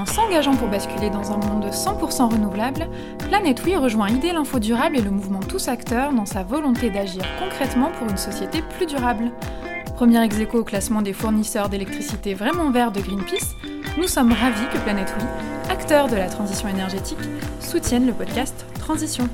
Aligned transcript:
En 0.00 0.06
s'engageant 0.06 0.56
pour 0.56 0.68
basculer 0.68 1.10
dans 1.10 1.30
un 1.30 1.36
monde 1.36 1.66
100% 1.66 2.32
renouvelable, 2.32 2.88
Planète 3.18 3.60
Oui 3.66 3.76
rejoint 3.76 4.08
Idée 4.08 4.32
l'Info 4.32 4.58
Durable 4.58 4.96
et 4.96 5.02
le 5.02 5.10
mouvement 5.10 5.40
Tous 5.40 5.68
Acteurs 5.68 6.14
dans 6.14 6.24
sa 6.24 6.42
volonté 6.42 6.88
d'agir 6.88 7.22
concrètement 7.38 7.90
pour 7.98 8.08
une 8.08 8.16
société 8.16 8.62
plus 8.62 8.86
durable. 8.86 9.30
Premier 9.96 10.24
ex 10.24 10.36
au 10.54 10.64
classement 10.64 11.02
des 11.02 11.12
fournisseurs 11.12 11.68
d'électricité 11.68 12.32
vraiment 12.32 12.70
verts 12.70 12.92
de 12.92 13.00
Greenpeace, 13.00 13.54
nous 13.98 14.08
sommes 14.08 14.32
ravis 14.32 14.66
que 14.72 14.78
Planète 14.78 15.14
Oui, 15.18 15.26
acteur 15.70 16.08
de 16.08 16.16
la 16.16 16.30
transition 16.30 16.70
énergétique, 16.70 17.18
soutienne 17.60 18.06
le 18.06 18.14
podcast 18.14 18.64
Transition. 18.78 19.28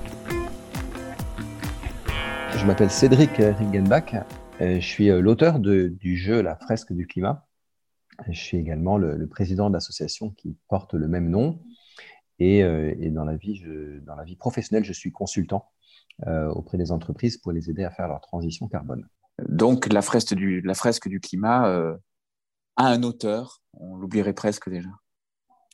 Je 2.57 2.67
m'appelle 2.67 2.91
Cédric 2.91 3.37
Ringenbach, 3.37 4.17
je 4.59 4.81
suis 4.81 5.11
euh, 5.11 5.21
l'auteur 5.21 5.61
du 5.61 6.17
jeu 6.17 6.43
La 6.43 6.57
fresque 6.57 6.93
du 6.93 7.07
climat 7.07 7.46
je 8.29 8.41
suis 8.41 8.57
également 8.57 8.99
le, 8.99 9.27
président 9.27 9.69
de 9.69 9.75
l'association 9.75 10.31
qui 10.31 10.57
porte 10.69 10.95
le 10.95 11.09
même 11.09 11.29
nom. 11.29 11.61
Et, 12.39 12.63
euh, 12.63 12.95
dans, 13.11 13.25
la 13.25 13.37
vie, 13.37 13.63
dans 14.03 14.15
la 14.15 14.25
vie 14.25 14.37
professionnelle, 14.37 14.85
je 14.85 14.93
suis 14.93 15.13
consultant 15.13 15.71
euh, 16.27 16.49
auprès 16.49 16.79
des 16.79 16.93
entreprises 16.93 17.37
pour 17.39 17.53
les 17.53 17.71
aider 17.71 17.85
à 17.85 17.91
faire 17.91 18.09
leur 18.09 18.21
transition 18.21 18.69
carbone. 18.69 19.07
Donc, 19.49 19.93
la 19.93 20.03
fresque 20.03 20.35
du, 20.35 20.61
la 20.63 20.75
fresque 20.75 21.09
du 21.09 21.21
climat 21.21 21.69
euh, 21.69 21.97
a 22.77 22.89
un 22.89 23.03
auteur. 23.03 23.63
On 23.75 23.97
l'oublierait 23.97 24.33
presque 24.33 24.69
déjà. 24.69 24.89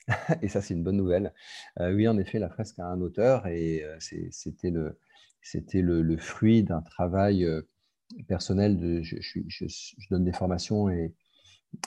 et 0.42 0.48
ça, 0.48 0.60
c'est 0.60 0.74
une 0.74 0.82
bonne 0.82 0.96
nouvelle. 0.96 1.32
oui, 1.78 2.08
en 2.08 2.18
effet, 2.18 2.38
la 2.38 2.50
fresque 2.50 2.78
a 2.80 2.86
un 2.86 3.00
auteur 3.00 3.46
et 3.46 3.84
c'était 4.30 4.70
le, 4.70 6.16
fruit 6.18 6.64
d'un 6.64 6.82
travail 6.82 7.46
personnel. 8.26 8.78
De, 8.78 9.00
je, 9.02 9.16
je, 9.20 9.66
donne 10.10 10.24
des 10.24 10.32
formations 10.32 10.88
et, 10.90 11.14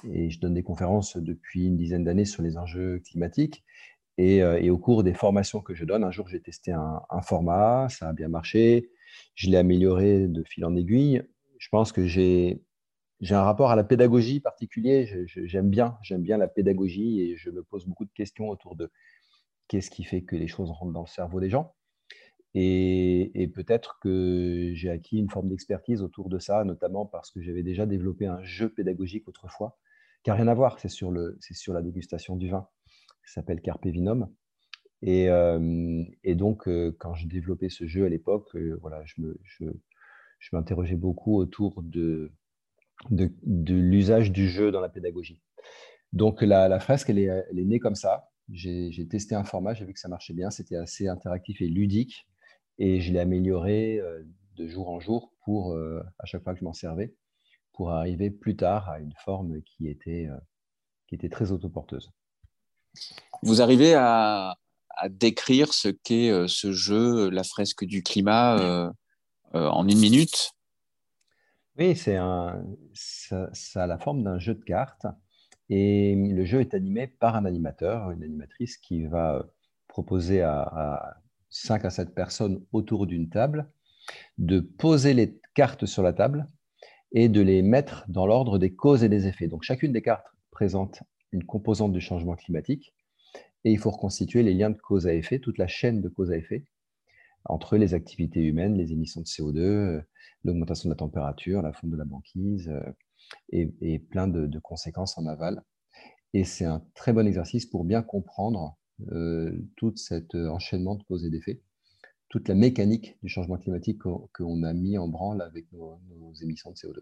et 0.10 0.30
je 0.30 0.40
donne 0.40 0.54
des 0.54 0.64
conférences 0.64 1.18
depuis 1.18 1.68
une 1.68 1.78
dizaine 1.78 2.04
d'années 2.04 2.26
sur 2.26 2.44
les 2.44 2.58
enjeux 2.58 3.00
climatiques. 3.00 3.64
Et, 4.18 4.42
euh, 4.42 4.72
au 4.72 4.78
cours 4.78 5.04
des 5.04 5.14
formations 5.14 5.62
que 5.62 5.74
je 5.74 5.86
donne, 5.86 6.04
un 6.04 6.12
jour 6.12 6.28
j'ai 6.28 6.42
testé 6.42 6.72
un, 6.72 7.02
format, 7.22 7.88
ça 7.90 8.10
a 8.10 8.14
bien 8.14 8.30
marché, 8.30 8.90
je 9.36 9.50
l'ai 9.50 9.58
amélioré 9.58 10.28
de 10.28 10.44
fil 10.44 10.66
en 10.66 10.76
aiguille. 10.76 11.24
Je 11.58 11.70
pense 11.70 11.92
que 11.92 12.06
j'ai 12.06 12.62
un 13.30 13.44
rapport 13.44 13.72
à 13.72 13.76
la 13.76 13.84
pédagogie 13.84 14.40
particulier. 14.40 15.26
J'aime 15.28 15.70
bien, 15.70 15.98
j'aime 16.02 16.22
bien 16.22 16.38
la 16.38 16.48
pédagogie 16.48 17.22
et 17.22 17.38
je 17.38 17.50
me 17.50 17.64
pose 17.64 17.86
beaucoup 17.86 18.06
de 18.06 18.14
questions 18.14 18.50
autour 18.50 18.76
de 18.76 18.92
qu'est-ce 19.68 19.90
qui 19.90 20.04
fait 20.04 20.24
que 20.24 20.36
les 20.36 20.48
choses 20.48 20.72
rentrent 20.72 20.94
dans 20.94 21.02
le 21.02 21.08
cerveau 21.08 21.40
des 21.40 21.50
gens. 21.50 21.74
Et, 22.58 23.52
peut-être 23.54 24.00
que 24.02 24.72
j'ai 24.74 24.90
acquis 24.90 25.18
une 25.18 25.30
forme 25.30 25.50
d'expertise 25.50 26.02
autour 26.02 26.30
de 26.30 26.40
ça, 26.40 26.64
notamment 26.64 27.06
parce 27.06 27.30
que 27.30 27.42
j'avais 27.42 27.64
déjà 27.64 27.86
développé 27.86 28.28
un 28.28 28.42
jeu 28.44 28.70
pédagogique 28.70 29.28
autrefois, 29.28 29.78
qui 30.24 30.30
n'a 30.30 30.36
rien 30.36 30.48
à 30.48 30.54
voir, 30.54 30.80
c'est 30.80 30.88
sur, 30.88 31.14
sur 31.42 31.74
la 31.74 31.82
dégustation 31.82 32.38
du 32.38 32.50
vin, 32.50 32.68
qui 33.26 33.34
s'appelle 33.34 33.62
Carpe 33.62 33.86
Vinum. 33.86 34.30
Et, 35.02 35.30
euh, 35.30 36.04
et 36.24 36.36
donc, 36.36 36.68
euh, 36.70 36.96
quand 36.98 37.14
je 37.14 37.28
développais 37.28 37.68
ce 37.68 37.86
jeu 37.86 38.06
à 38.06 38.10
l'époque, 38.10 38.56
euh, 38.56 38.78
voilà, 38.82 39.04
je, 39.04 39.22
me, 39.22 39.38
je, 39.44 39.66
je 40.40 40.50
m'interrogeais 40.54 40.96
beaucoup 40.96 41.38
autour 41.38 41.84
de, 41.84 42.32
de, 43.10 43.32
de 43.44 43.74
l'usage 43.76 44.32
du 44.32 44.48
jeu 44.48 44.72
dans 44.72 44.80
la 44.80 44.90
pédagogie. 44.90 45.42
Donc, 46.14 46.42
la, 46.42 46.80
fresque, 46.80 47.10
elle 47.10 47.20
est, 47.20 47.44
née 47.52 47.80
comme 47.80 47.96
ça. 47.96 48.30
J'ai 48.50 49.08
testé 49.10 49.36
un 49.36 49.44
format, 49.44 49.74
j'ai 49.74 49.84
vu 49.84 49.94
que 49.94 50.00
ça 50.00 50.08
marchait 50.08 50.34
bien, 50.34 50.50
c'était 50.52 50.78
assez 50.78 51.10
interactif 51.10 51.62
et 51.62 51.68
ludique 51.68 52.26
et 52.78 53.02
je 53.02 53.14
l'ai 53.14 53.20
amélioré 53.20 54.00
euh, 54.00 54.24
de 54.58 54.68
jour 54.68 54.90
en 54.90 55.00
jour 55.00 55.32
pour, 55.44 55.74
euh, 55.74 56.04
à 56.20 56.26
chaque 56.26 56.44
fois 56.44 56.54
que 56.54 56.60
je 56.60 56.66
m'en 56.66 56.74
servais, 56.74 57.14
pour 57.74 57.92
arriver 57.92 58.30
plus 58.30 58.56
tard 58.56 58.90
à 58.90 59.00
une 59.00 59.14
forme 59.24 59.62
qui 59.62 59.88
était, 59.88 60.28
euh, 60.30 60.38
qui 61.08 61.16
était 61.16 61.30
très 61.30 61.52
autoporteuse. 61.52 62.12
Vous 63.44 63.62
arrivez 63.62 63.94
à, 63.96 64.58
décrire 65.10 65.74
ce 65.74 65.90
qu'est 65.90 66.48
ce 66.48 66.72
jeu, 66.72 67.30
la 67.30 67.44
fresque 67.44 67.84
du 67.84 68.02
climat, 68.02 68.94
en 69.52 69.88
une 69.90 70.00
minute? 70.00 70.54
Oui, 71.78 71.98
c'est 71.98 72.16
un, 72.16 72.66
ça, 72.94 73.50
a 73.76 73.88
la 73.88 73.98
forme 73.98 74.24
d'un 74.24 74.40
jeu 74.40 74.56
de 74.56 74.64
cartes. 74.64 75.06
Et 75.68 76.16
le 76.16 76.46
jeu 76.46 76.62
est 76.62 76.74
animé 76.74 77.08
par 77.08 77.36
un 77.36 77.44
animateur, 77.44 78.10
une 78.12 78.24
animatrice 78.24 78.78
qui 78.78 79.06
va 79.06 79.46
proposer 79.90 80.42
à 80.42 81.18
5 81.56 81.86
à 81.86 81.90
7 81.90 82.14
personnes 82.14 82.64
autour 82.74 83.08
d'une 83.08 83.30
table, 83.30 83.72
de 84.38 84.60
poser 84.60 85.14
les 85.14 85.40
cartes 85.54 85.86
sur 85.86 86.04
la 86.04 86.14
table 86.14 86.48
et 87.12 87.30
de 87.30 87.42
les 87.42 87.62
mettre 87.62 88.06
dans 88.10 88.28
l'ordre 88.28 88.58
des 88.58 88.76
causes 88.76 89.04
et 89.04 89.10
des 89.10 89.28
effets. 89.28 89.48
Donc 89.48 89.64
chacune 89.64 89.94
des 89.94 90.02
cartes 90.02 90.28
présente 90.52 91.02
une 91.32 91.46
composante 91.46 91.94
du 91.94 92.02
changement 92.02 92.36
climatique 92.36 92.94
et 93.64 93.72
il 93.72 93.80
faut 93.80 93.90
reconstituer 93.90 94.44
les 94.44 94.54
liens 94.54 94.70
de 94.70 94.78
cause 94.78 95.08
à 95.08 95.14
effet, 95.14 95.40
toute 95.40 95.58
la 95.58 95.68
chaîne 95.68 96.02
de 96.02 96.10
cause 96.10 96.32
à 96.32 96.38
effet 96.38 96.66
entre 97.46 97.78
les 97.78 97.94
activités 97.94 98.42
humaines, 98.42 98.76
les 98.76 98.92
émissions 98.92 99.22
de 99.22 99.26
CO2, 99.26 100.04
l'augmentation 100.44 100.90
de 100.90 100.94
la 100.94 100.98
température, 100.98 101.62
la 101.62 101.74
fonte 101.74 101.92
de 101.92 101.98
la 101.98 102.06
banquise 102.06 102.70
euh, 102.70 102.92
et, 103.82 104.00
plein 104.00 104.28
de, 104.28 104.60
conséquences 104.60 105.18
en 105.18 105.26
aval. 105.26 105.64
Et 106.34 106.44
c'est 106.44 106.66
un 106.66 106.84
très 106.96 107.14
bon 107.14 107.26
exercice 107.26 107.66
pour 107.66 107.86
bien 107.86 108.02
comprendre 108.02 108.62
euh, 108.64 108.85
tout 109.76 109.94
cet 109.96 110.36
euh, 110.36 110.50
enchaînement 110.50 110.96
de 110.96 111.04
causes 111.04 111.26
et 111.26 111.30
d'effets, 111.30 111.62
toute 112.30 112.48
la 112.48 112.56
mécanique 112.56 113.18
du 113.24 113.30
changement 113.30 113.58
climatique 113.58 114.00
qu'on 114.34 114.64
a 114.64 114.74
mis 114.74 114.98
en 114.98 115.08
branle 115.08 115.42
avec 115.42 115.72
nos, 115.72 116.00
émissions 116.42 116.72
de 116.72 116.76
CO2. 116.76 117.00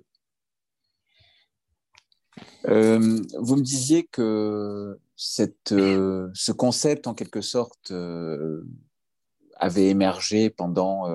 Euh, 2.66 3.22
vous 3.40 3.56
me 3.56 3.62
disiez 3.62 4.04
que 4.04 5.00
cette, 5.16 5.70
ce 5.70 6.52
concept, 6.52 7.08
en 7.08 7.14
quelque 7.14 7.42
sorte, 7.42 7.94
avait 9.58 9.90
émergé 9.90 10.50
pendant 10.50 11.06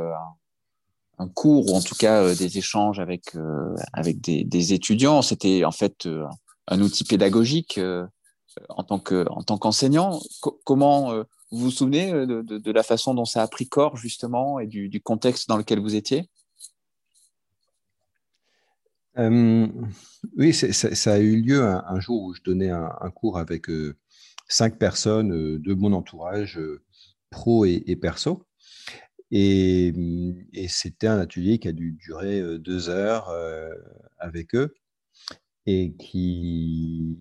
un, 1.19 1.29
cours, 1.29 1.73
ou 1.73 1.77
en 1.77 1.81
tout 1.81 1.97
cas 1.97 2.35
des 2.35 2.59
échanges 2.59 2.99
avec, 2.99 3.37
avec 3.93 4.21
des 4.21 4.73
étudiants. 4.73 5.23
C'était 5.23 5.65
en 5.65 5.73
fait 5.73 6.09
un 6.69 6.81
outil 6.81 7.05
pédagogique 7.05 7.79
en 8.69 8.85
tant 8.85 8.99
que 8.99 9.25
tant 9.45 9.59
qu'enseignant. 9.59 10.21
comment 10.65 11.13
euh, 11.13 11.25
vous 11.51 11.65
vous 11.65 11.71
souvenez 11.71 12.13
euh, 12.13 12.43
de, 12.43 12.73
la 12.73 12.83
façon 12.83 13.15
dont 13.15 13.25
ça 13.25 13.43
a 13.43 13.49
pris 13.49 13.69
corps 13.69 13.97
justement 13.97 14.59
et 14.59 14.67
du, 14.67 15.01
contexte 15.01 15.49
dans 15.49 15.57
lequel 15.57 15.81
vous 15.81 15.95
étiez? 15.95 16.29
Euh, 19.19 19.67
Oui, 20.37 20.53
ça 20.53 21.13
a 21.13 21.19
eu 21.19 21.41
lieu 21.41 21.63
un, 21.63 22.01
jour 22.01 22.23
où 22.23 22.35
je 22.35 22.43
donnais 22.43 22.71
un, 22.71 23.11
cours 23.15 23.39
avec 23.39 23.67
cinq 24.49 24.79
personnes 24.79 25.59
de 25.59 25.75
mon 25.75 25.93
entourage, 25.93 26.61
pro 27.31 27.65
et, 27.65 27.97
perso. 28.01 28.45
Et, 29.31 29.93
et 30.53 30.69
c'était 30.69 31.09
un 31.09 31.19
atelier 31.19 31.59
qui 31.59 31.69
a 31.69 31.73
dû 31.73 31.93
durer 31.93 32.59
deux 32.59 32.89
heures 32.89 33.31
avec 34.19 34.55
eux 34.55 34.75
et 35.67 35.95
qui, 35.99 37.19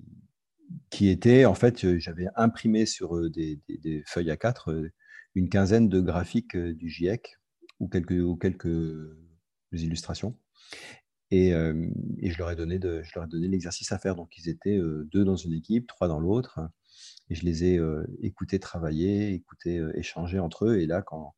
qui 0.90 1.10
était, 1.10 1.46
en 1.46 1.54
fait, 1.54 1.84
euh, 1.86 2.00
j'avais 2.00 2.28
imprimé 2.36 2.86
sur 2.86 3.16
euh, 3.16 3.30
des, 3.30 3.60
feuilles 4.06 4.32
à 4.32 4.38
4 4.38 4.72
euh, 4.72 4.92
une 5.36 5.50
quinzaine 5.50 5.90
de 5.90 6.02
graphiques 6.02 6.58
du 6.58 6.90
GIEC 6.90 7.38
ou 7.80 7.88
quelques, 7.88 8.12
illustrations. 9.72 10.36
Et, 11.30 11.52
je 11.52 12.38
leur 12.40 12.50
ai 12.50 12.56
donné, 12.56 12.80
je 12.82 13.12
leur 13.14 13.26
ai 13.26 13.28
donné 13.28 13.48
l'exercice 13.48 13.92
à 13.92 14.00
faire. 14.00 14.16
Donc, 14.16 14.36
ils 14.38 14.50
étaient 14.50 14.80
deux 15.12 15.24
dans 15.24 15.36
une 15.36 15.54
équipe, 15.54 15.86
trois 15.86 16.08
dans 16.08 16.20
l'autre. 16.20 16.60
Et 17.30 17.36
je 17.36 17.46
les 17.46 17.66
ai 17.66 17.80
écoutés 18.24 18.58
travailler, 18.58 19.32
écoutés 19.34 19.86
échanger 19.94 20.40
entre 20.40 20.66
eux. 20.66 20.80
Et 20.80 20.88
là, 20.88 21.04
quand, 21.04 21.36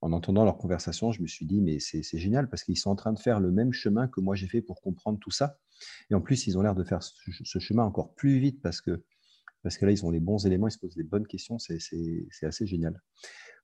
en 0.00 0.12
entendant 0.12 0.44
leur 0.44 0.56
conversation, 0.56 1.12
je 1.12 1.20
me 1.20 1.26
suis 1.26 1.46
dit, 1.46 1.60
mais 1.60 1.78
c'est 1.80 2.02
génial 2.18 2.48
parce 2.48 2.64
qu'ils 2.64 2.78
sont 2.78 2.90
en 2.90 2.96
train 2.96 3.12
de 3.12 3.18
faire 3.18 3.40
le 3.40 3.50
même 3.50 3.72
chemin 3.72 4.08
que 4.08 4.20
moi 4.20 4.34
j'ai 4.34 4.48
fait 4.48 4.62
pour 4.62 4.80
comprendre 4.80 5.18
tout 5.20 5.30
ça. 5.30 5.58
Et 6.10 6.14
en 6.14 6.20
plus, 6.20 6.46
ils 6.46 6.58
ont 6.58 6.62
l'air 6.62 6.74
de 6.74 6.84
faire 6.84 7.02
ce, 7.02 7.58
chemin 7.58 7.84
encore 7.84 8.14
plus 8.14 8.38
vite 8.38 8.60
parce 8.62 8.80
que, 8.80 9.02
parce 9.62 9.76
que 9.76 9.86
là, 9.86 9.92
ils 9.92 10.04
ont 10.04 10.10
les 10.10 10.20
bons 10.20 10.46
éléments, 10.46 10.68
ils 10.68 10.72
se 10.72 10.78
posent 10.78 10.96
les 10.96 11.04
bonnes 11.04 11.26
questions. 11.26 11.58
C'est 11.58 11.78
assez 12.42 12.66
génial. 12.66 13.00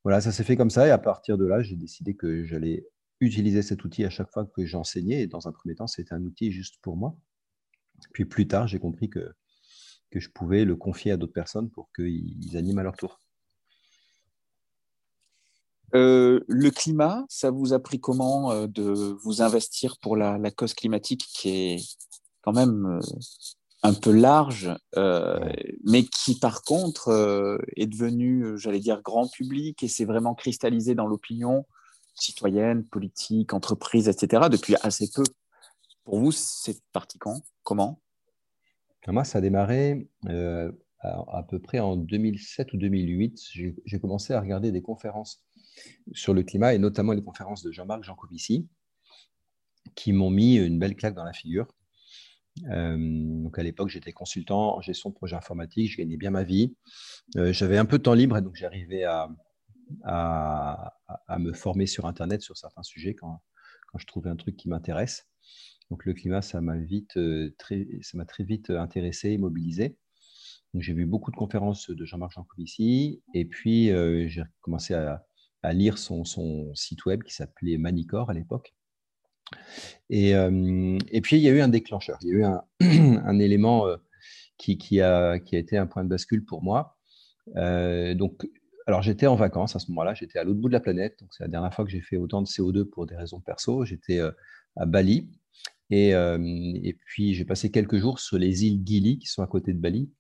Voilà, 0.03 0.21
ça 0.21 0.33
s'est 0.33 0.45
fait 0.45 0.57
comme 0.57 0.71
ça. 0.71 0.87
Et 0.87 0.91
à 0.91 0.99
partir 0.99 1.39
de 1.39 1.47
là, 1.47 1.63
j'ai 1.63 1.77
décidé 1.77 2.15
que 2.15 2.45
j'allais 2.45 2.87
utiliser 3.21 3.63
cet 3.63 3.85
outil 3.85 4.05
à 4.05 4.11
chaque 4.11 4.31
fois 4.31 4.45
que 4.45 4.67
j'enseignais. 4.67 5.23
Et 5.23 5.27
dans 5.27 5.49
un 5.49 5.53
premier 5.53 5.75
temps, 5.75 5.87
c'était 5.87 6.15
un 6.15 6.23
outil 6.23 6.53
juste 6.53 6.77
pour 6.83 6.97
moi. 6.97 7.17
Puis 8.13 8.25
plus 8.25 8.47
tard, 8.47 8.67
j'ai 8.67 8.79
compris 8.79 9.09
que, 9.09 9.33
que 10.11 10.21
je 10.21 10.29
pouvais 10.31 10.65
le 10.65 10.77
confier 10.77 11.13
à 11.13 11.17
d'autres 11.17 11.33
personnes 11.33 11.71
pour 11.71 11.91
qu'ils 11.93 12.57
animent 12.57 12.79
à 12.79 12.83
leur 12.83 12.97
tour. 12.97 13.24
Euh, 15.95 16.41
le 16.49 16.71
climat, 16.71 17.25
ça 17.29 17.51
vous 17.51 17.73
a 17.73 17.79
pris 17.79 18.01
comment 18.01 18.51
euh, 18.51 18.67
de 18.67 19.17
vous 19.23 19.43
investir 19.43 19.99
pour 19.99 20.17
la, 20.17 20.39
cause 20.51 20.75
climatique 20.75 21.27
qui 21.33 21.49
est 21.51 21.77
quand 22.43 22.53
même 22.53 22.87
euh, 22.87 23.01
un 23.83 23.95
peu 23.95 24.11
large, 24.11 24.75
mais 25.85 26.05
qui 26.05 26.39
par 26.39 26.63
contre 26.63 27.61
est 27.77 27.87
devenu, 27.87 28.57
j'allais 28.57 28.81
dire, 28.81 29.03
grand 29.03 29.29
public 29.29 29.83
et 29.83 29.89
s'est 29.89 30.07
vraiment 30.07 30.35
cristallisé 30.35 30.95
dans 30.95 31.07
l'opinion 31.07 31.67
citoyenne, 32.15 32.85
politique, 32.85 33.53
entreprise, 33.53 34.09
etc. 34.09 34.45
depuis 34.51 34.75
assez 34.83 35.11
peu. 35.15 35.25
Pour 36.05 36.19
vous, 36.19 36.33
c'est 36.33 36.81
parti 36.93 37.19
quand? 37.19 37.43
Comment? 37.63 38.01
Moi, 39.07 39.25
ça 39.25 39.39
a 39.39 39.41
démarré 39.43 40.09
à, 41.05 41.43
peu 41.43 41.59
près 41.59 41.81
en 41.81 41.97
2007 41.97 42.73
ou 42.73 42.77
2008, 42.79 43.39
j'ai 43.85 44.01
commencé 44.01 44.33
à 44.33 44.41
regarder 44.41 44.73
des 44.73 44.81
conférences 44.83 45.45
sur 46.13 46.35
le 46.35 46.43
climat 46.43 46.75
et 46.75 46.79
notamment 46.79 47.13
les 47.13 47.23
conférences 47.23 47.63
de 47.63 47.73
Jean-Marc 47.73 48.05
Jancovici 48.05 48.69
qui 49.95 50.13
m'ont 50.13 50.31
mis 50.31 50.57
une 50.57 50.79
belle 50.79 50.97
claque 50.97 51.15
dans 51.15 51.25
la 51.25 51.33
figure. 51.33 51.69
Euh, 52.71 52.97
donc 52.99 53.59
à 53.59 53.63
l'époque, 53.63 53.89
j'étais 53.89 54.13
consultant 54.13 54.77
en 54.77 54.81
gestion 54.81 55.11
de 55.11 55.15
projet 55.15 55.37
informatique, 55.37 55.91
je 55.91 55.97
gagnais 55.97 56.17
bien 56.17 56.31
ma 56.31 56.45
vie. 56.45 56.75
Euh, 57.37 57.53
j'avais 57.53 57.79
un 57.79 57.85
peu 57.85 57.99
de 57.99 58.03
temps 58.03 58.15
libre 58.15 58.37
et 58.37 58.43
donc 58.43 58.55
j'arrivais 58.55 59.05
à, 59.05 59.29
à, 60.05 61.39
me 61.39 61.53
former 61.53 61.87
sur 61.87 62.07
Internet 62.07 62.43
sur 62.43 62.57
certains 62.57 62.83
sujets 62.83 63.15
quand, 63.15 63.43
quand 63.89 63.99
je 63.99 64.07
trouvais 64.07 64.31
un 64.31 64.37
truc 64.37 64.57
qui 64.57 64.69
m'intéresse. 64.69 65.27
Donc 65.91 66.07
le 66.07 66.15
climat, 66.15 66.43
ça 66.43 66.61
m'a 66.61 66.77
vite, 66.77 67.17
euh, 67.17 67.55
très, 67.59 67.87
ça 68.03 68.17
m'a 68.17 68.25
très 68.25 68.45
vite 68.45 68.71
intéressé 68.71 69.31
et 69.31 69.39
mobilisé. 69.39 69.97
J'ai 70.77 70.95
vu 70.95 71.07
beaucoup 71.07 71.31
de 71.31 71.37
conférences 71.37 71.91
de 71.91 72.05
Jean-Marc 72.05 72.33
Jancovici 72.33 73.23
et 73.33 73.45
puis 73.45 73.91
j'ai 74.29 74.43
commencé 74.61 74.93
à, 74.93 75.25
à 75.65 75.73
lire 75.73 75.99
son, 75.99 76.25
site 76.75 77.05
web 77.07 77.23
qui 77.23 77.35
s'appelait 77.35 77.79
Manicor 77.79 78.31
à 78.31 78.35
l'époque. 78.35 78.75
Et, 80.11 80.35
euh, 80.35 80.99
et, 81.11 81.21
puis, 81.21 81.37
il 81.37 81.43
y 81.43 81.49
a 81.49 81.53
eu 81.53 81.61
un 81.61 81.69
déclencheur, 81.69 82.19
il 82.23 82.29
y 82.29 82.33
a 82.33 82.37
eu 82.37 82.45
un, 83.25 83.39
élément 83.39 83.87
euh, 83.87 83.97
qui, 84.59 84.77
qui, 84.79 85.01
a, 85.01 85.39
qui, 85.39 85.57
a, 85.57 85.59
été 85.59 85.79
un 85.79 85.87
point 85.87 86.05
de 86.05 86.09
bascule 86.09 86.45
pour 86.45 86.63
moi. 86.63 86.97
Euh, 87.57 88.15
donc, 88.15 88.47
alors, 88.87 89.03
j'étais 89.03 89.27
en 89.27 89.37
vacances 89.37 89.75
à 89.75 89.79
ce 89.79 89.91
moment-là, 89.91 90.13
j'étais 90.13 90.39
à 90.39 90.45
l'autre 90.45 90.61
bout 90.61 90.69
de 90.69 90.75
la 90.75 90.81
planète. 90.81 91.19
Donc, 91.21 91.31
c'est 91.33 91.45
la 91.45 91.49
dernière 91.49 91.73
fois 91.73 91.85
que 91.87 91.91
j'ai 91.91 92.03
fait 92.03 92.19
autant 92.19 92.43
de 92.43 92.47
CO2 92.47 92.85
pour 92.85 93.07
des 93.07 93.17
raisons 93.17 93.41
perso. 93.41 93.85
J'étais 93.87 94.21
à 94.77 94.87
Bali. 94.87 95.31
Et, 95.91 96.11
et 96.11 96.99
puis, 97.07 97.33
j'ai 97.35 97.47
passé 97.47 97.71
quelques 97.71 97.97
jours 97.97 98.19
sur 98.19 98.37
les 98.37 98.67
îles 98.67 98.83
Gili, 98.85 99.19
qui 99.19 99.29
sont 99.29 99.43
à 99.43 99.47
côté 99.47 99.73
de 99.73 99.79
Bali, 99.79 100.11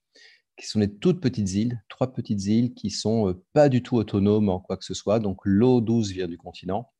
qui 0.56 0.66
sont 0.66 0.80
des 0.80 0.92
toutes 0.92 1.20
petites 1.20 1.52
îles, 1.52 1.82
trois 1.88 2.12
petites 2.12 2.44
îles 2.46 2.74
qui 2.74 2.90
sont 2.90 3.40
pas 3.52 3.68
du 3.68 3.82
tout 3.82 3.96
autonomes 3.96 4.48
en 4.48 4.60
quoi 4.60 4.76
que 4.76 4.84
ce 4.84 4.94
soit. 4.94 5.18
Donc, 5.18 5.38
l'eau 5.44 5.80
douce 5.80 6.10
vient 6.10 6.28
du 6.28 6.38
continent. 6.38 6.92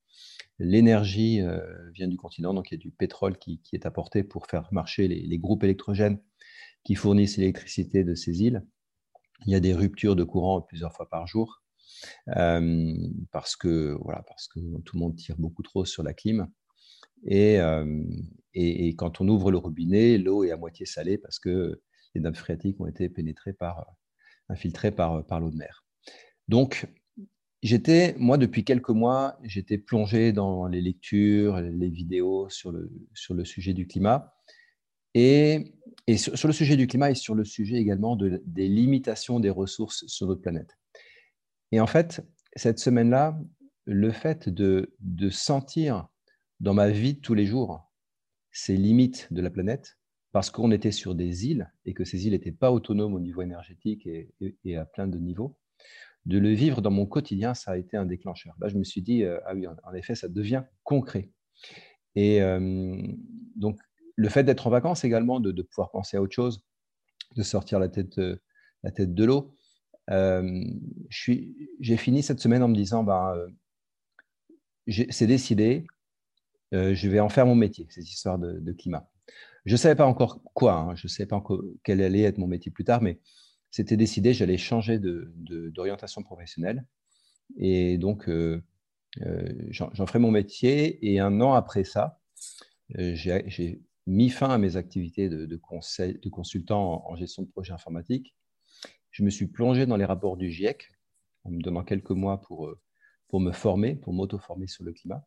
L'énergie 0.58 1.40
euh, 1.40 1.60
vient 1.92 2.06
du 2.06 2.16
continent, 2.16 2.54
donc 2.54 2.70
il 2.70 2.74
y 2.74 2.76
a 2.76 2.78
du 2.78 2.92
pétrole 2.92 3.36
qui, 3.38 3.60
est 3.72 3.86
apporté 3.86 4.22
pour 4.22 4.46
faire 4.46 4.68
marcher 4.72 5.08
les, 5.08 5.38
groupes 5.38 5.64
électrogènes 5.64 6.20
qui 6.84 6.94
fournissent 6.94 7.38
l'électricité 7.38 8.04
de 8.04 8.14
ces 8.14 8.42
îles. 8.42 8.64
Il 9.46 9.52
y 9.52 9.56
a 9.56 9.60
des 9.60 9.74
ruptures 9.74 10.14
de 10.14 10.22
courant 10.22 10.60
plusieurs 10.60 10.92
fois 10.92 11.08
par 11.08 11.26
jour 11.26 11.62
euh, 12.36 12.94
parce, 13.32 13.56
que, 13.56 13.96
voilà, 14.00 14.22
parce 14.28 14.46
que 14.46 14.60
tout 14.82 14.96
le 14.96 15.00
monde 15.00 15.16
tire 15.16 15.36
beaucoup 15.38 15.62
trop 15.62 15.84
sur 15.84 16.02
la 16.04 16.14
clim. 16.14 16.48
Et, 17.26 17.58
euh, 17.58 18.04
et, 18.52 18.94
quand 18.94 19.20
on 19.20 19.28
ouvre 19.28 19.50
le 19.50 19.58
robinet, 19.58 20.18
l'eau 20.18 20.44
est 20.44 20.52
à 20.52 20.56
moitié 20.56 20.86
salée 20.86 21.18
parce 21.18 21.40
que 21.40 21.80
les 22.14 22.20
nappes 22.20 22.36
phréatiques 22.36 22.80
ont 22.80 22.86
été 22.86 23.08
pénétrées 23.08 23.52
par, 23.52 23.86
infiltrées 24.48 24.92
par, 24.92 25.24
par 25.26 25.40
l'eau 25.40 25.50
de 25.50 25.56
mer. 25.56 25.84
Donc, 26.48 26.86
J'étais, 27.64 28.14
moi, 28.18 28.36
depuis 28.36 28.62
quelques 28.62 28.90
mois, 28.90 29.38
j'étais 29.42 29.78
plongé 29.78 30.34
dans 30.34 30.66
les 30.66 30.82
lectures, 30.82 31.62
les 31.62 31.88
vidéos 31.88 32.50
sur 32.50 32.70
le, 32.70 32.92
sur 33.14 33.32
le 33.32 33.46
sujet 33.46 33.72
du 33.72 33.86
climat. 33.86 34.34
Et, 35.14 35.72
et 36.06 36.18
sur, 36.18 36.46
le 36.46 36.52
sujet 36.52 36.76
du 36.76 36.86
climat 36.86 37.10
et 37.10 37.14
sur 37.14 37.34
le 37.34 37.42
sujet 37.42 37.76
également 37.76 38.16
de, 38.16 38.42
des 38.44 38.68
limitations 38.68 39.40
des 39.40 39.48
ressources 39.48 40.04
sur 40.08 40.26
notre 40.26 40.42
planète. 40.42 40.76
Et 41.72 41.80
en 41.80 41.86
fait, 41.86 42.22
cette 42.54 42.78
semaine-là, 42.78 43.40
le 43.86 44.10
fait 44.10 44.50
de, 44.50 44.94
de 45.00 45.30
sentir 45.30 46.06
dans 46.60 46.74
ma 46.74 46.90
vie 46.90 47.18
tous 47.18 47.32
les 47.32 47.46
jours 47.46 47.90
ces 48.52 48.76
limites 48.76 49.26
de 49.30 49.40
la 49.40 49.48
planète, 49.48 49.96
parce 50.34 50.50
qu'on 50.50 50.72
était 50.72 50.90
sur 50.90 51.14
des 51.14 51.46
îles 51.46 51.72
et 51.86 51.94
que 51.94 52.04
ces 52.04 52.26
îles 52.26 52.32
n'étaient 52.32 52.50
pas 52.50 52.72
autonomes 52.72 53.14
au 53.14 53.20
niveau 53.20 53.40
énergétique 53.40 54.04
et, 54.08 54.76
à 54.76 54.84
plein 54.84 55.06
de 55.06 55.16
niveaux, 55.16 55.56
de 56.26 56.38
le 56.38 56.48
vivre 56.48 56.82
dans 56.82 56.90
mon 56.90 57.06
quotidien, 57.06 57.54
ça 57.54 57.70
a 57.70 57.76
été 57.76 57.96
un 57.96 58.04
déclencheur. 58.04 58.56
Là, 58.60 58.66
je 58.66 58.76
me 58.76 58.82
suis 58.82 59.00
dit, 59.00 59.22
euh, 59.22 59.38
ah 59.46 59.54
oui, 59.54 59.68
en, 59.68 59.94
effet, 59.94 60.16
ça 60.16 60.26
devient 60.26 60.64
concret. 60.82 61.30
Et 62.16 62.42
euh, 62.42 63.00
donc, 63.54 63.78
le 64.16 64.28
fait 64.28 64.42
d'être 64.42 64.66
en 64.66 64.70
vacances 64.70 65.04
également, 65.04 65.38
de, 65.38 65.62
pouvoir 65.62 65.92
penser 65.92 66.16
à 66.16 66.22
autre 66.22 66.34
chose, 66.34 66.64
de 67.36 67.44
sortir 67.44 67.78
la 67.78 67.88
tête, 67.88 68.18
euh, 68.18 68.36
de 68.82 69.24
l'eau. 69.24 69.56
J'ai 71.10 71.96
fini 71.96 72.24
cette 72.24 72.40
semaine 72.40 72.64
en 72.64 72.68
me 72.68 72.74
disant, 72.74 73.04
ben, 73.04 73.36
c'est 74.88 75.28
décidé, 75.28 75.86
je 76.72 77.08
vais 77.08 77.20
en 77.20 77.28
faire 77.28 77.46
mon 77.46 77.54
métier, 77.54 77.86
cette 77.88 78.10
histoire 78.10 78.40
de, 78.40 78.72
climat. 78.72 79.08
Je 79.64 79.72
ne 79.72 79.78
savais 79.78 79.94
pas 79.94 80.06
encore 80.06 80.42
quoi, 80.54 80.74
hein, 80.74 80.94
je 80.94 81.06
ne 81.06 81.08
savais 81.08 81.26
pas 81.26 81.36
encore 81.36 81.62
quel 81.82 82.02
allait 82.02 82.22
être 82.22 82.38
mon 82.38 82.46
métier 82.46 82.70
plus 82.70 82.84
tard, 82.84 83.00
mais 83.00 83.18
c'était 83.70 83.96
décidé, 83.96 84.34
j'allais 84.34 84.58
changer 84.58 85.00
d'orientation 85.00 86.22
professionnelle. 86.22 86.84
Et 87.56 87.98
donc, 87.98 88.28
euh, 88.28 88.62
euh, 89.22 89.48
j'en 89.70 90.06
ferai 90.06 90.18
mon 90.20 90.30
métier. 90.30 91.04
Et 91.04 91.18
un 91.18 91.40
an 91.40 91.54
après 91.54 91.82
ça, 91.82 92.20
euh, 92.98 93.14
j'ai 93.16 93.82
mis 94.06 94.30
fin 94.30 94.50
à 94.50 94.58
mes 94.58 94.76
activités 94.76 95.28
de, 95.28 95.56
conseil, 95.56 96.18
de 96.18 96.28
consultant 96.28 97.08
en, 97.10 97.16
gestion 97.16 97.42
de 97.42 97.48
projet 97.48 97.72
informatique. 97.72 98.36
Je 99.10 99.24
me 99.24 99.30
suis 99.30 99.46
plongé 99.46 99.86
dans 99.86 99.96
les 99.96 100.04
rapports 100.04 100.36
du 100.36 100.50
GIEC 100.50 100.92
en 101.44 101.50
me 101.50 101.60
donnant 101.60 101.84
quelques 101.84 102.10
mois 102.10 102.40
pour, 102.40 102.72
pour 103.26 103.40
me 103.40 103.50
former, 103.52 103.96
pour 103.96 104.12
m'auto-former 104.12 104.66
sur 104.66 104.84
le 104.84 104.92
climat. 104.92 105.26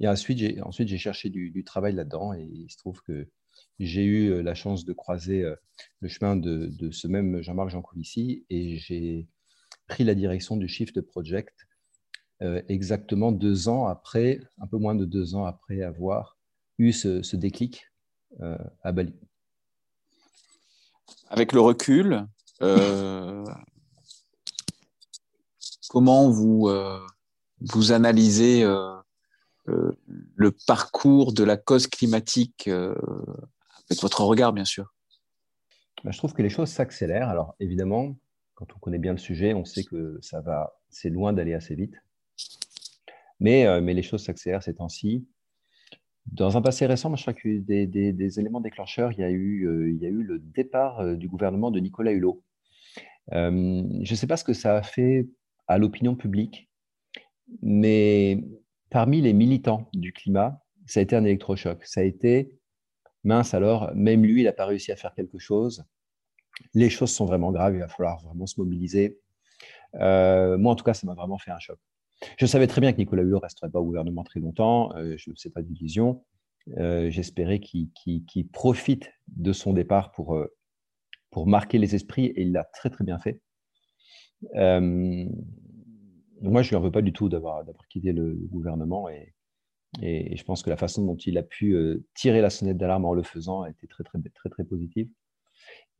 Et 0.00 0.08
ensuite, 0.08 0.38
j'ai 0.38 0.98
cherché 0.98 1.28
du, 1.28 1.50
du 1.50 1.62
travail 1.62 1.94
là-dedans 1.94 2.32
et 2.32 2.42
il 2.42 2.70
se 2.70 2.78
trouve 2.78 3.02
que 3.02 3.28
j'ai 3.80 4.04
eu 4.04 4.30
euh, 4.30 4.42
la 4.42 4.54
chance 4.54 4.84
de 4.84 4.92
croiser 4.92 5.42
euh, 5.42 5.56
le 6.00 6.08
chemin 6.08 6.36
de, 6.36 6.90
ce 6.92 7.08
même 7.08 7.42
Jean-Marc 7.42 7.70
Jancovici 7.70 8.44
et 8.50 8.76
j'ai 8.76 9.26
pris 9.88 10.04
la 10.04 10.14
direction 10.14 10.56
du 10.56 10.68
Shift 10.68 11.00
Project 11.00 11.66
euh, 12.42 12.62
exactement 12.68 13.32
deux 13.32 13.68
ans 13.68 13.86
après, 13.86 14.40
un 14.60 14.66
peu 14.66 14.76
moins 14.76 14.94
de 14.94 15.04
deux 15.04 15.34
ans 15.34 15.46
après 15.46 15.82
avoir 15.82 16.36
eu 16.78 16.92
ce, 16.92 17.36
déclic 17.36 17.86
à 18.82 18.92
Bali. 18.92 19.14
Avec 21.28 21.52
le 21.52 21.60
recul, 21.60 22.26
comment 25.90 26.30
vous, 26.30 26.70
vous 27.60 27.92
analysez 27.92 28.64
le 30.34 30.50
parcours 30.66 31.32
de 31.32 31.44
la 31.44 31.56
cause 31.56 31.86
climatique 31.86 32.68
avec 32.68 34.02
votre 34.02 34.22
regard, 34.22 34.52
bien 34.52 34.64
sûr. 34.64 34.94
Bah, 36.04 36.10
je 36.12 36.18
trouve 36.18 36.32
que 36.32 36.42
les 36.42 36.48
choses 36.48 36.70
s'accélèrent. 36.70 37.28
Alors, 37.28 37.54
évidemment, 37.60 38.16
quand 38.54 38.66
on 38.74 38.78
connaît 38.78 38.98
bien 38.98 39.12
le 39.12 39.18
sujet, 39.18 39.54
on 39.54 39.64
sait 39.64 39.84
que 39.84 40.18
ça 40.22 40.40
va, 40.40 40.72
c'est 40.88 41.10
loin 41.10 41.32
d'aller 41.32 41.54
assez 41.54 41.74
vite. 41.74 41.94
Mais, 43.38 43.66
euh, 43.66 43.80
mais 43.80 43.94
les 43.94 44.02
choses 44.02 44.24
s'accélèrent 44.24 44.62
ces 44.62 44.74
temps-ci. 44.74 45.26
Dans 46.26 46.56
un 46.56 46.62
passé 46.62 46.86
récent, 46.86 47.14
je 47.16 47.22
crois 47.22 47.32
que 47.32 47.58
des, 47.58 47.86
des, 47.86 48.40
éléments 48.40 48.60
déclencheurs, 48.60 49.12
il 49.12 49.20
y, 49.20 49.24
a 49.24 49.30
eu, 49.30 49.66
euh, 49.66 49.90
il 49.90 49.96
y 49.96 50.06
a 50.06 50.10
eu 50.10 50.22
le 50.22 50.38
départ 50.38 51.00
euh, 51.00 51.16
du 51.16 51.28
gouvernement 51.28 51.70
de 51.70 51.80
Nicolas 51.80 52.12
Hulot. 52.12 52.42
je 53.32 53.48
ne 53.48 54.14
sais 54.14 54.26
pas 54.26 54.36
ce 54.36 54.44
que 54.44 54.52
ça 54.52 54.76
a 54.76 54.82
fait 54.82 55.26
à 55.66 55.78
l'opinion 55.78 56.14
publique, 56.14 56.68
mais 57.62 58.44
parmi 58.90 59.20
les 59.20 59.32
militants 59.32 59.88
du 59.94 60.12
climat, 60.12 60.60
ça 60.86 61.00
a 61.00 61.02
été 61.02 61.16
un 61.16 61.24
électrochoc. 61.24 61.84
Ça 61.84 62.00
a 62.00 62.04
été 62.04 62.52
mince 63.24 63.54
alors, 63.54 63.92
même 63.94 64.24
lui, 64.24 64.42
il 64.42 64.44
n'a 64.44 64.52
pas 64.52 64.66
réussi 64.66 64.92
à 64.92 64.96
faire 64.96 65.14
quelque 65.14 65.38
chose. 65.38 65.84
Les 66.74 66.90
choses 66.90 67.12
sont 67.12 67.24
vraiment 67.24 67.52
graves, 67.52 67.74
il 67.74 67.80
va 67.80 67.88
falloir 67.88 68.20
vraiment 68.22 68.46
se 68.46 68.60
mobiliser. 68.60 69.18
Euh, 69.94 70.58
moi, 70.58 70.72
en 70.72 70.76
tout 70.76 70.84
cas, 70.84 70.94
ça 70.94 71.06
m'a 71.06 71.14
vraiment 71.14 71.38
fait 71.38 71.50
un 71.50 71.58
choc. 71.58 71.78
Je 72.38 72.46
savais 72.46 72.66
très 72.66 72.80
bien 72.80 72.92
que 72.92 72.98
Nicolas 72.98 73.22
Hulot 73.22 73.38
ne 73.38 73.42
resterait 73.42 73.70
pas 73.70 73.80
au 73.80 73.84
gouvernement 73.84 74.24
très 74.24 74.40
longtemps, 74.40 74.94
euh, 74.96 75.14
je 75.16 75.30
ne 75.30 75.36
sais 75.36 75.50
pas 75.50 75.62
d'illusion. 75.62 76.22
Euh, 76.76 77.08
j'espérais 77.10 77.60
qu'il 77.60 77.90
profite 78.52 79.10
de 79.28 79.52
son 79.52 79.72
départ 79.72 80.12
pour, 80.12 80.38
pour 81.30 81.46
marquer 81.46 81.78
les 81.78 81.94
esprits, 81.94 82.26
et 82.26 82.42
il 82.42 82.52
l'a 82.52 82.64
très 82.64 82.90
très 82.90 83.04
bien 83.04 83.18
fait. 83.18 83.40
Moi, 86.40 86.62
je 86.62 86.68
ne 86.68 86.70
lui 86.70 86.76
en 86.76 86.80
veux 86.80 86.90
pas 86.90 87.02
du 87.02 87.12
tout 87.12 87.28
d'avoir 87.28 87.64
quitté 87.88 88.12
le, 88.12 88.34
gouvernement, 88.34 89.08
et, 89.08 89.34
je 90.02 90.44
pense 90.44 90.62
que 90.62 90.70
la 90.70 90.76
façon 90.76 91.04
dont 91.04 91.16
il 91.16 91.36
a 91.36 91.42
pu 91.42 91.72
euh, 91.72 92.04
tirer 92.14 92.40
la 92.40 92.50
sonnette 92.50 92.78
d'alarme 92.78 93.04
en 93.04 93.12
le 93.12 93.24
faisant 93.24 93.62
a 93.62 93.70
été 93.70 93.88
très, 93.88 94.04
très, 94.04 94.18
très, 94.20 94.48
très 94.48 94.64
positive. 94.64 95.08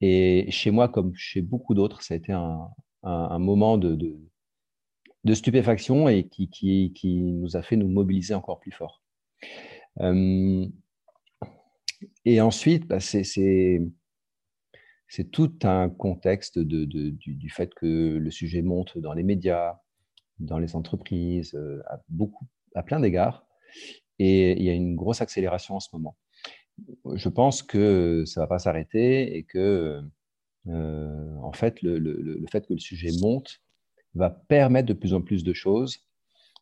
Et 0.00 0.50
chez 0.50 0.70
moi, 0.70 0.88
comme 0.88 1.14
chez 1.14 1.42
beaucoup 1.42 1.74
d'autres, 1.74 2.02
ça 2.02 2.14
a 2.14 2.16
été 2.16 2.32
un, 2.32 3.38
moment 3.38 3.78
de, 3.78 4.16
stupéfaction 5.34 6.08
et 6.08 6.28
qui, 6.28 7.22
nous 7.22 7.56
a 7.56 7.62
fait 7.62 7.76
nous 7.76 7.88
mobiliser 7.88 8.34
encore 8.34 8.60
plus 8.60 8.70
fort. 8.70 9.02
Euh, 10.00 10.66
et 12.24 12.40
ensuite, 12.40 12.86
bah, 12.86 13.00
c'est 13.00 13.90
tout 15.32 15.52
un 15.64 15.90
contexte 15.90 16.58
du, 16.58 17.50
fait 17.50 17.74
que 17.74 18.16
le 18.16 18.30
sujet 18.30 18.62
monte 18.62 18.96
dans 18.98 19.12
les 19.12 19.22
médias, 19.22 19.78
dans 20.40 20.58
les 20.58 20.74
entreprises, 20.74 21.54
euh, 21.54 21.82
à, 21.86 22.00
beaucoup, 22.08 22.46
à 22.74 22.82
plein 22.82 23.00
d'égards. 23.00 23.46
Et 24.18 24.52
il 24.52 24.62
y 24.62 24.70
a 24.70 24.74
une 24.74 24.96
grosse 24.96 25.20
accélération 25.20 25.76
en 25.76 25.80
ce 25.80 25.88
moment. 25.92 26.16
Je 27.14 27.28
pense 27.28 27.62
que 27.62 28.24
ça 28.26 28.40
ne 28.40 28.44
va 28.44 28.48
pas 28.48 28.58
s'arrêter 28.58 29.36
et 29.36 29.44
que 29.44 30.02
en 30.66 31.52
fait, 31.52 31.80
le, 31.82 32.44
fait 32.50 32.66
que 32.66 32.74
le 32.74 32.78
sujet 32.78 33.10
monte 33.20 33.60
va 34.14 34.30
permettre 34.30 34.88
de 34.88 34.92
plus 34.92 35.14
en 35.14 35.22
plus 35.22 35.42
de 35.42 35.52
choses, 35.52 35.98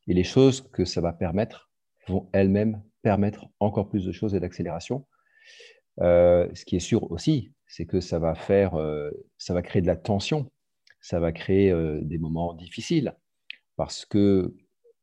et 0.06 0.14
les 0.14 0.24
choses 0.24 0.60
que 0.70 0.84
ça 0.84 1.00
va 1.00 1.12
permettre 1.12 1.70
vont 2.06 2.28
elles-mêmes 2.32 2.82
permettre 3.02 3.46
encore 3.60 3.88
plus 3.88 4.04
de 4.04 4.12
choses 4.12 4.34
et 4.34 4.40
d'accélération. 4.40 5.06
ce 5.98 6.64
qui 6.64 6.76
est 6.76 6.80
sûr 6.80 7.10
aussi, 7.10 7.52
c'est 7.66 7.86
que 7.86 8.00
ça 8.00 8.18
va 8.18 8.34
faire, 8.34 8.72
ça 9.36 9.52
va 9.52 9.62
créer 9.62 9.82
de 9.82 9.86
la 9.86 9.96
tension, 9.96 10.50
ça 11.00 11.20
va 11.20 11.32
créer 11.32 11.72
des 12.02 12.18
moments 12.18 12.54
difficiles, 12.54 13.14
parce 13.78 14.04
que 14.04 14.54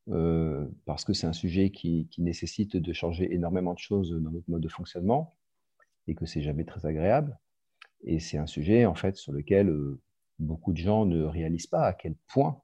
euh, 0.09 0.67
parce 0.85 1.03
que 1.05 1.13
c'est 1.13 1.25
un 1.25 1.33
sujet 1.33 1.71
qui, 1.71 2.07
nécessite 2.19 2.77
de 2.77 2.93
changer 2.93 3.33
énormément 3.33 3.73
de 3.73 3.79
choses 3.79 4.11
dans 4.11 4.29
notre 4.29 4.47
mode 4.51 4.61
de 4.61 4.67
fonctionnement 4.67 5.35
et 6.07 6.13
que 6.13 6.27
c'est 6.27 6.43
jamais 6.43 6.65
très 6.65 6.85
agréable. 6.85 7.39
Et 8.03 8.19
c'est 8.19 8.37
un 8.37 8.45
sujet 8.45 8.85
en 8.85 8.93
fait 8.93 9.15
sur 9.15 9.31
lequel 9.31 9.69
euh, 9.69 9.99
beaucoup 10.37 10.73
de 10.73 10.77
gens 10.77 11.05
ne 11.07 11.23
réalisent 11.23 11.65
pas 11.65 11.87
à 11.87 11.93
quel 11.93 12.15
point 12.27 12.61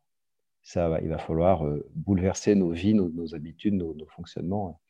ça 0.61 0.99
il 1.01 1.07
va 1.07 1.17
falloir 1.17 1.65
euh, 1.65 1.89
bouleverser 1.95 2.53
nos 2.55 2.71
vies, 2.71 2.93
nos, 2.93 3.33
habitudes, 3.33 3.73
nos, 3.73 3.95
fonctionnements, 4.07 4.81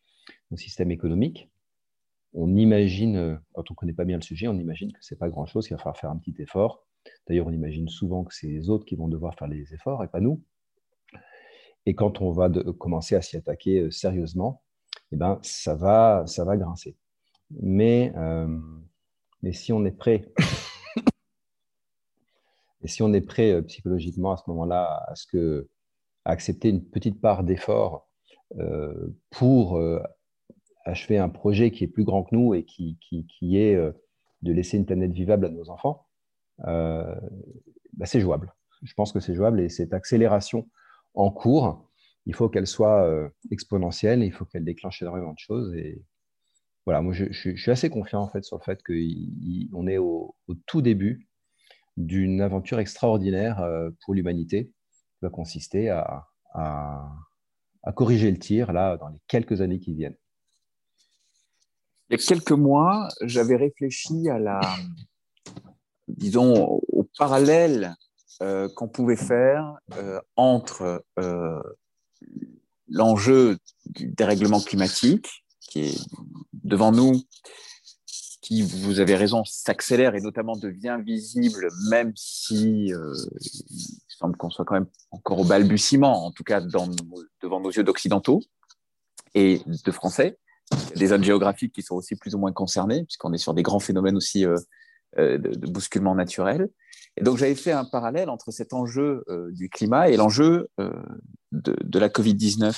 nos 0.49 0.57
systèmes 0.57 0.91
économiques. 0.91 1.49
On 2.33 2.55
imagine, 2.55 3.39
quand 3.53 3.69
on 3.69 3.73
ne 3.73 3.75
connaît 3.75 3.93
pas 3.93 4.05
bien 4.05 4.17
le 4.17 4.23
sujet, 4.23 4.47
on 4.47 4.57
imagine 4.57 4.91
que 4.91 4.99
c'est 5.01 5.19
pas 5.19 5.29
grand-chose, 5.29 5.67
qu'il 5.67 5.75
va 5.75 5.83
falloir 5.83 5.97
faire 5.97 6.09
un 6.09 6.17
petit 6.17 6.35
effort. 6.39 6.87
D'ailleurs, 7.27 7.47
on 7.47 7.51
imagine 7.51 7.87
souvent 7.89 8.23
que 8.23 8.33
c'est 8.33 8.47
les 8.47 8.69
autres 8.69 8.85
qui 8.85 8.95
vont 8.95 9.07
devoir 9.07 9.35
faire 9.35 9.47
les 9.47 9.73
efforts 9.73 10.03
et 10.03 10.07
pas 10.07 10.21
nous. 10.21 10.41
Et 11.85 11.95
quand 11.95 12.21
on 12.21 12.31
va 12.31 12.49
commencer 12.77 13.15
à 13.15 13.21
s'y 13.21 13.37
attaquer 13.37 13.81
euh, 13.81 13.91
sérieusement, 13.91 14.61
eh 15.11 15.15
ben, 15.15 15.39
ça, 15.41 15.75
va, 15.75 16.23
ça 16.27 16.45
va 16.45 16.57
grincer. 16.57 16.95
Mais, 17.49 18.13
euh, 18.15 18.59
mais 19.41 19.51
si 19.51 19.73
on 19.73 19.83
est 19.85 19.91
prêt, 19.91 20.31
et 22.83 22.87
si 22.87 23.01
on 23.01 23.13
est 23.13 23.21
prêt 23.21 23.51
euh, 23.51 23.61
psychologiquement 23.63 24.31
à 24.31 24.37
ce 24.37 24.43
moment-là 24.47 25.03
à, 25.07 25.15
ce 25.15 25.25
que, 25.25 25.67
à 26.25 26.31
accepter 26.31 26.69
une 26.69 26.83
petite 26.83 27.19
part 27.19 27.43
d'effort 27.43 28.07
pour 29.29 29.81
achever 30.83 31.17
un 31.17 31.29
projet 31.29 31.71
qui 31.71 31.85
est 31.85 31.87
plus 31.87 32.03
grand 32.03 32.23
que 32.23 32.35
nous 32.35 32.53
et 32.53 32.65
qui, 32.65 32.97
qui, 32.99 33.25
qui 33.25 33.57
est 33.57 33.77
de 33.77 34.51
laisser 34.51 34.75
une 34.75 34.85
planète 34.85 35.13
vivable 35.13 35.45
à 35.45 35.49
nos 35.49 35.69
enfants, 35.69 36.05
bah, 36.57 37.15
c'est 38.03 38.19
jouable. 38.19 38.53
Je 38.83 38.93
pense 38.93 39.13
que 39.13 39.21
c'est 39.21 39.35
jouable 39.35 39.61
et 39.61 39.69
cette 39.69 39.93
accélération 39.93 40.67
en 41.13 41.31
cours, 41.31 41.89
il 42.25 42.35
faut 42.35 42.49
qu'elle 42.49 42.67
soit 42.67 43.03
euh, 43.03 43.29
exponentielle, 43.51 44.23
il 44.23 44.31
faut 44.31 44.45
qu'elle 44.45 44.63
déclenche 44.63 45.01
énormément 45.01 45.33
de 45.33 45.39
choses. 45.39 45.73
Et 45.75 46.03
voilà, 46.85 47.01
moi, 47.01 47.13
je, 47.13 47.31
suis 47.31 47.71
assez 47.71 47.89
confiant 47.89 48.21
en 48.21 48.29
fait 48.29 48.43
sur 48.43 48.57
le 48.57 48.63
fait 48.63 48.81
qu'on 48.83 49.87
est 49.87 49.97
au, 49.97 50.35
tout 50.65 50.81
début 50.81 51.27
d'une 51.97 52.41
aventure 52.41 52.79
extraordinaire 52.79 53.61
euh, 53.61 53.89
pour 54.03 54.13
l'humanité 54.13 54.65
qui 54.65 55.19
va 55.21 55.29
consister 55.29 55.89
à, 55.89 56.27
corriger 57.95 58.31
le 58.31 58.37
tir 58.37 58.71
là 58.73 58.97
dans 58.97 59.07
les 59.09 59.19
quelques 59.27 59.61
années 59.61 59.79
qui 59.79 59.93
viennent. 59.93 60.15
Il 62.09 62.19
y 62.19 62.21
a 62.21 62.25
quelques 62.25 62.51
mois, 62.51 63.07
j'avais 63.21 63.55
réfléchi 63.55 64.29
à 64.29 64.37
la, 64.37 64.61
disons, 66.07 66.81
au 66.87 67.07
parallèle 67.17 67.95
euh, 68.41 68.67
qu'on 68.75 68.87
pouvait 68.87 69.17
faire 69.17 69.77
euh, 69.97 70.19
entre 70.35 71.05
euh, 71.19 71.61
l'enjeu 72.89 73.59
du 73.85 74.07
dérèglement 74.07 74.59
climatique, 74.59 75.45
qui 75.59 75.81
est 75.81 75.99
devant 76.63 76.91
nous, 76.91 77.21
qui, 78.41 78.63
vous 78.63 78.99
avez 78.99 79.15
raison, 79.15 79.43
s'accélère 79.45 80.15
et 80.15 80.21
notamment 80.21 80.55
devient 80.55 80.97
visible, 81.05 81.67
même 81.91 82.13
si 82.15 82.87
il 82.87 83.95
semble 84.07 84.35
qu'on 84.37 84.49
soit 84.49 84.65
quand 84.65 84.73
même 84.73 84.89
encore 85.11 85.39
au 85.39 85.45
balbutiement, 85.45 86.25
en 86.25 86.31
tout 86.31 86.43
cas 86.43 86.61
devant 86.61 86.87
nos 87.59 87.71
yeux 87.71 87.83
d'occidentaux 87.83 88.41
et 89.35 89.61
de 89.65 89.91
Français. 89.91 90.39
des 90.95 91.07
zones 91.07 91.23
géographiques 91.23 91.73
qui 91.73 91.83
sont 91.83 91.95
aussi 91.95 92.15
plus 92.15 92.33
ou 92.33 92.39
moins 92.39 92.53
concernées, 92.53 93.03
puisqu'on 93.03 93.33
est 93.33 93.37
sur 93.37 93.53
des 93.53 93.61
grands 93.61 93.79
phénomènes 93.79 94.17
aussi 94.17 94.45
de, 95.17 95.37
de, 95.37 95.67
bousculement 95.67 96.15
naturel. 96.15 96.69
Et 97.17 97.23
donc, 97.23 97.37
j'avais 97.37 97.55
fait 97.55 97.71
un 97.71 97.85
parallèle 97.85 98.29
entre 98.29 98.51
cet 98.51 98.73
enjeu 98.73 99.23
euh, 99.29 99.51
du 99.51 99.69
climat 99.69 100.09
et 100.09 100.17
l'enjeu 100.17 100.69
euh, 100.79 100.91
de, 101.51 101.99
la 101.99 102.09
Covid-19. 102.09 102.75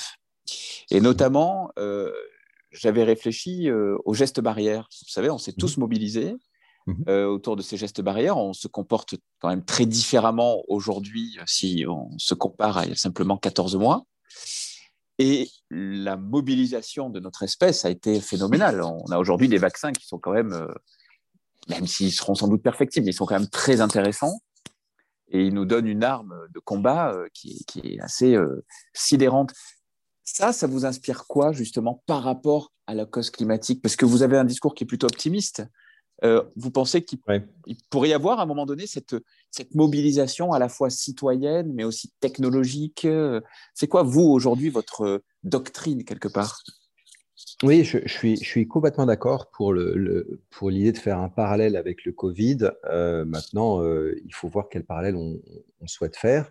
Et 0.90 1.00
notamment, 1.00 1.70
euh, 1.78 2.12
j'avais 2.72 3.04
réfléchi 3.04 3.70
aux 3.70 4.14
gestes 4.14 4.40
barrières. 4.40 4.88
Vous 5.02 5.10
savez, 5.10 5.30
on 5.30 5.38
s'est 5.38 5.52
tous 5.52 5.76
mhm. 5.76 5.82
mobilisés 5.82 6.34
mhm. 6.86 7.08
autour 7.26 7.56
de 7.56 7.62
ces 7.62 7.76
gestes 7.76 8.00
barrières. 8.00 8.36
On 8.36 8.52
se 8.52 8.66
comporte 8.66 9.14
quand 9.38 9.48
même 9.48 9.64
très 9.64 9.86
différemment 9.86 10.62
aujourd'hui 10.68 11.38
si 11.46 11.84
on 11.88 12.10
se 12.18 12.34
compare 12.34 12.78
à 12.78 12.84
il 12.84 12.90
y 12.90 12.92
a 12.92 12.96
simplement 12.96 13.38
14 13.38 13.76
mois. 13.76 14.04
Et 15.20 15.48
la 15.70 16.16
mobilisation 16.16 17.08
de 17.08 17.20
notre 17.20 17.44
espèce 17.44 17.84
a 17.84 17.90
été 17.90 18.20
phénoménale. 18.20 18.82
On 18.82 19.06
a 19.12 19.18
aujourd'hui 19.18 19.48
des 19.48 19.58
vaccins 19.58 19.92
qui 19.92 20.04
sont 20.04 20.18
quand 20.18 20.32
même 20.32 20.66
même 21.68 21.86
s'ils 21.86 22.12
seront 22.12 22.34
sans 22.34 22.48
doute 22.48 22.62
perfectibles, 22.62 23.08
ils 23.08 23.14
sont 23.14 23.26
quand 23.26 23.38
même 23.38 23.48
très 23.48 23.80
intéressants. 23.80 24.40
Et 25.28 25.46
ils 25.46 25.54
nous 25.54 25.64
donnent 25.64 25.86
une 25.86 26.04
arme 26.04 26.34
de 26.54 26.60
combat 26.60 27.12
euh, 27.12 27.26
qui, 27.32 27.64
est 27.82 28.00
assez 28.00 28.34
euh, 28.34 28.64
sidérante. 28.92 29.52
Ça, 30.22 30.52
ça 30.52 30.66
vous 30.66 30.84
inspire 30.84 31.26
quoi 31.26 31.52
justement 31.52 32.02
par 32.06 32.22
rapport 32.22 32.72
à 32.86 32.94
la 32.94 33.06
cause 33.06 33.30
climatique? 33.30 33.82
Parce 33.82 33.96
que 33.96 34.04
vous 34.04 34.22
avez 34.22 34.36
un 34.36 34.44
discours 34.44 34.74
qui 34.74 34.84
est 34.84 34.86
plutôt 34.86 35.06
optimiste. 35.06 35.64
Euh, 36.22 36.42
vous 36.54 36.70
pensez 36.70 37.02
qu'il 37.04 37.18
pourrait 37.90 38.08
y 38.08 38.12
avoir 38.12 38.38
à 38.38 38.44
un 38.44 38.46
moment 38.46 38.66
donné 38.66 38.86
cette, 38.86 39.16
cette 39.50 39.74
mobilisation 39.74 40.52
à 40.52 40.58
la 40.58 40.68
fois 40.68 40.88
citoyenne 40.88 41.72
mais 41.74 41.84
aussi 41.84 42.12
technologique? 42.20 43.06
C'est 43.74 43.88
quoi, 43.88 44.02
vous, 44.02 44.22
aujourd'hui, 44.22 44.70
votre 44.70 45.22
doctrine 45.42 46.04
quelque 46.04 46.28
part? 46.28 46.62
Oui, 47.62 47.84
je, 47.84 47.98
suis, 48.06 48.66
complètement 48.66 49.06
d'accord 49.06 49.50
pour, 49.50 49.72
l'idée 49.72 50.92
de 50.92 50.98
faire 50.98 51.18
un 51.18 51.28
parallèle 51.28 51.76
avec 51.76 52.04
le 52.04 52.12
Covid. 52.12 52.70
Euh, 52.86 53.24
maintenant, 53.24 53.82
euh, 53.82 54.20
il 54.24 54.34
faut 54.34 54.48
voir 54.48 54.68
quel 54.68 54.84
parallèle 54.84 55.14
on, 55.14 55.40
souhaite 55.86 56.16
faire. 56.16 56.50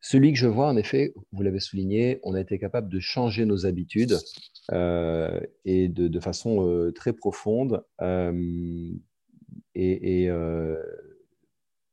Celui 0.00 0.32
que 0.32 0.38
je 0.38 0.48
vois, 0.48 0.68
en 0.68 0.76
effet, 0.76 1.14
vous 1.32 1.42
l'avez 1.42 1.60
souligné, 1.60 2.18
on 2.24 2.34
a 2.34 2.40
été 2.40 2.58
capable 2.58 2.88
de 2.88 2.98
changer 3.00 3.46
nos 3.46 3.66
habitudes 3.66 4.18
euh, 4.72 5.40
et 5.64 5.88
de, 5.88 6.20
façon 6.20 6.92
très 6.94 7.12
profonde. 7.12 7.82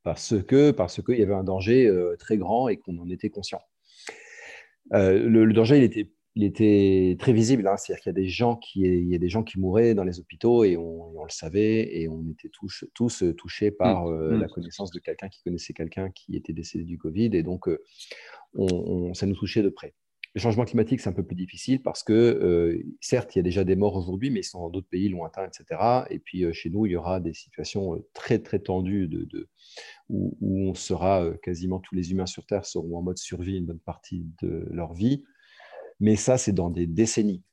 parce 0.04 0.42
que 0.44 0.72
parce 0.72 1.02
qu'il 1.04 1.20
y 1.20 1.24
avait 1.24 1.34
un 1.34 1.44
danger 1.44 1.90
très 2.18 2.38
grand 2.38 2.68
et 2.68 2.78
qu'on 2.78 2.98
en 2.98 3.10
était 3.10 3.30
conscient. 3.30 3.62
Le, 4.92 5.54
danger, 5.54 5.78
il 5.78 5.84
était 5.84 6.10
il 6.36 6.44
était 6.44 7.18
très 7.20 7.34
visible. 7.34 7.68
Hein. 7.68 7.78
C'est-à-dire 7.78 8.02
qu'il 8.02 8.10
y 8.10 8.16
a 8.16 8.22
des 8.22 8.30
gens 8.30 8.56
qui, 8.56 8.82
il 8.82 9.10
y 9.10 9.16
a 9.16 9.20
des 9.20 9.30
gens 9.30 9.44
qui 9.44 9.60
mouraient 9.60 9.94
dans 9.94 10.04
les 10.04 10.20
hôpitaux 10.20 10.64
et 10.64 10.78
on, 10.78 11.24
le 11.24 11.32
savait 11.32 12.00
et 12.00 12.08
on 12.08 12.26
était 12.32 12.50
tous, 12.50 12.86
tous 12.94 13.24
euh, 13.24 13.34
touchés 13.34 13.72
par 13.72 14.06
mmh. 14.06 14.14
Euh, 14.14 14.32
mmh. 14.32 14.42
la 14.42 14.48
connaissance 14.48 14.92
de 14.92 15.00
quelqu'un 15.00 15.30
qui 15.30 15.44
connaissait 15.44 15.74
quelqu'un 15.74 16.10
qui 16.12 16.36
était 16.36 16.54
décédé 16.54 16.86
du 16.86 16.98
Covid 16.98 17.30
et 17.34 17.44
donc 17.44 17.68
euh, 17.68 17.84
on, 18.54 19.14
ça 19.14 19.26
nous 19.26 19.36
touchait 19.36 19.62
de 19.62 19.70
près. 19.70 19.94
Le 20.36 20.42
changement 20.42 20.64
climatique, 20.64 21.02
c'est 21.02 21.10
un 21.10 21.14
peu 21.14 21.26
plus 21.26 21.36
difficile 21.36 21.82
parce 21.82 22.04
que, 22.04 22.84
certes, 23.02 23.36
il 23.36 23.40
y 23.40 23.42
a 23.42 23.44
déjà 23.44 23.64
des 23.64 23.76
morts 23.76 23.96
aujourd'hui, 23.96 24.30
mais 24.30 24.42
ils 24.42 24.44
sont 24.44 24.60
dans 24.60 24.70
d'autres 24.70 24.88
pays 24.88 25.10
lointains, 25.10 25.48
etc. 25.48 26.06
Et 26.12 26.20
puis, 26.20 26.46
chez 26.54 26.70
nous, 26.70 26.86
il 26.86 26.92
y 26.92 26.96
aura 26.96 27.20
des 27.20 27.34
situations 27.34 28.00
très, 28.14 28.38
très 28.38 28.60
tendues 28.60 29.08
de, 29.08 29.24
de 29.24 29.50
où, 30.08 30.38
où, 30.40 30.70
on 30.70 30.76
sera 30.76 31.28
quasiment 31.42 31.80
tous 31.80 31.96
les 31.96 32.12
humains 32.12 32.28
sur 32.28 32.46
Terre 32.46 32.66
seront 32.66 32.96
en 33.00 33.02
mode 33.02 33.18
survie 33.18 33.58
une 33.58 33.66
bonne 33.66 33.80
partie 33.80 34.28
de 34.44 34.68
leur 34.70 34.94
vie 34.94 35.24
mais 36.00 36.15
ça, 36.15 36.38
c'est 36.38 36.53
dans 36.53 36.70
des 36.70 36.88
décennies. 36.88 37.44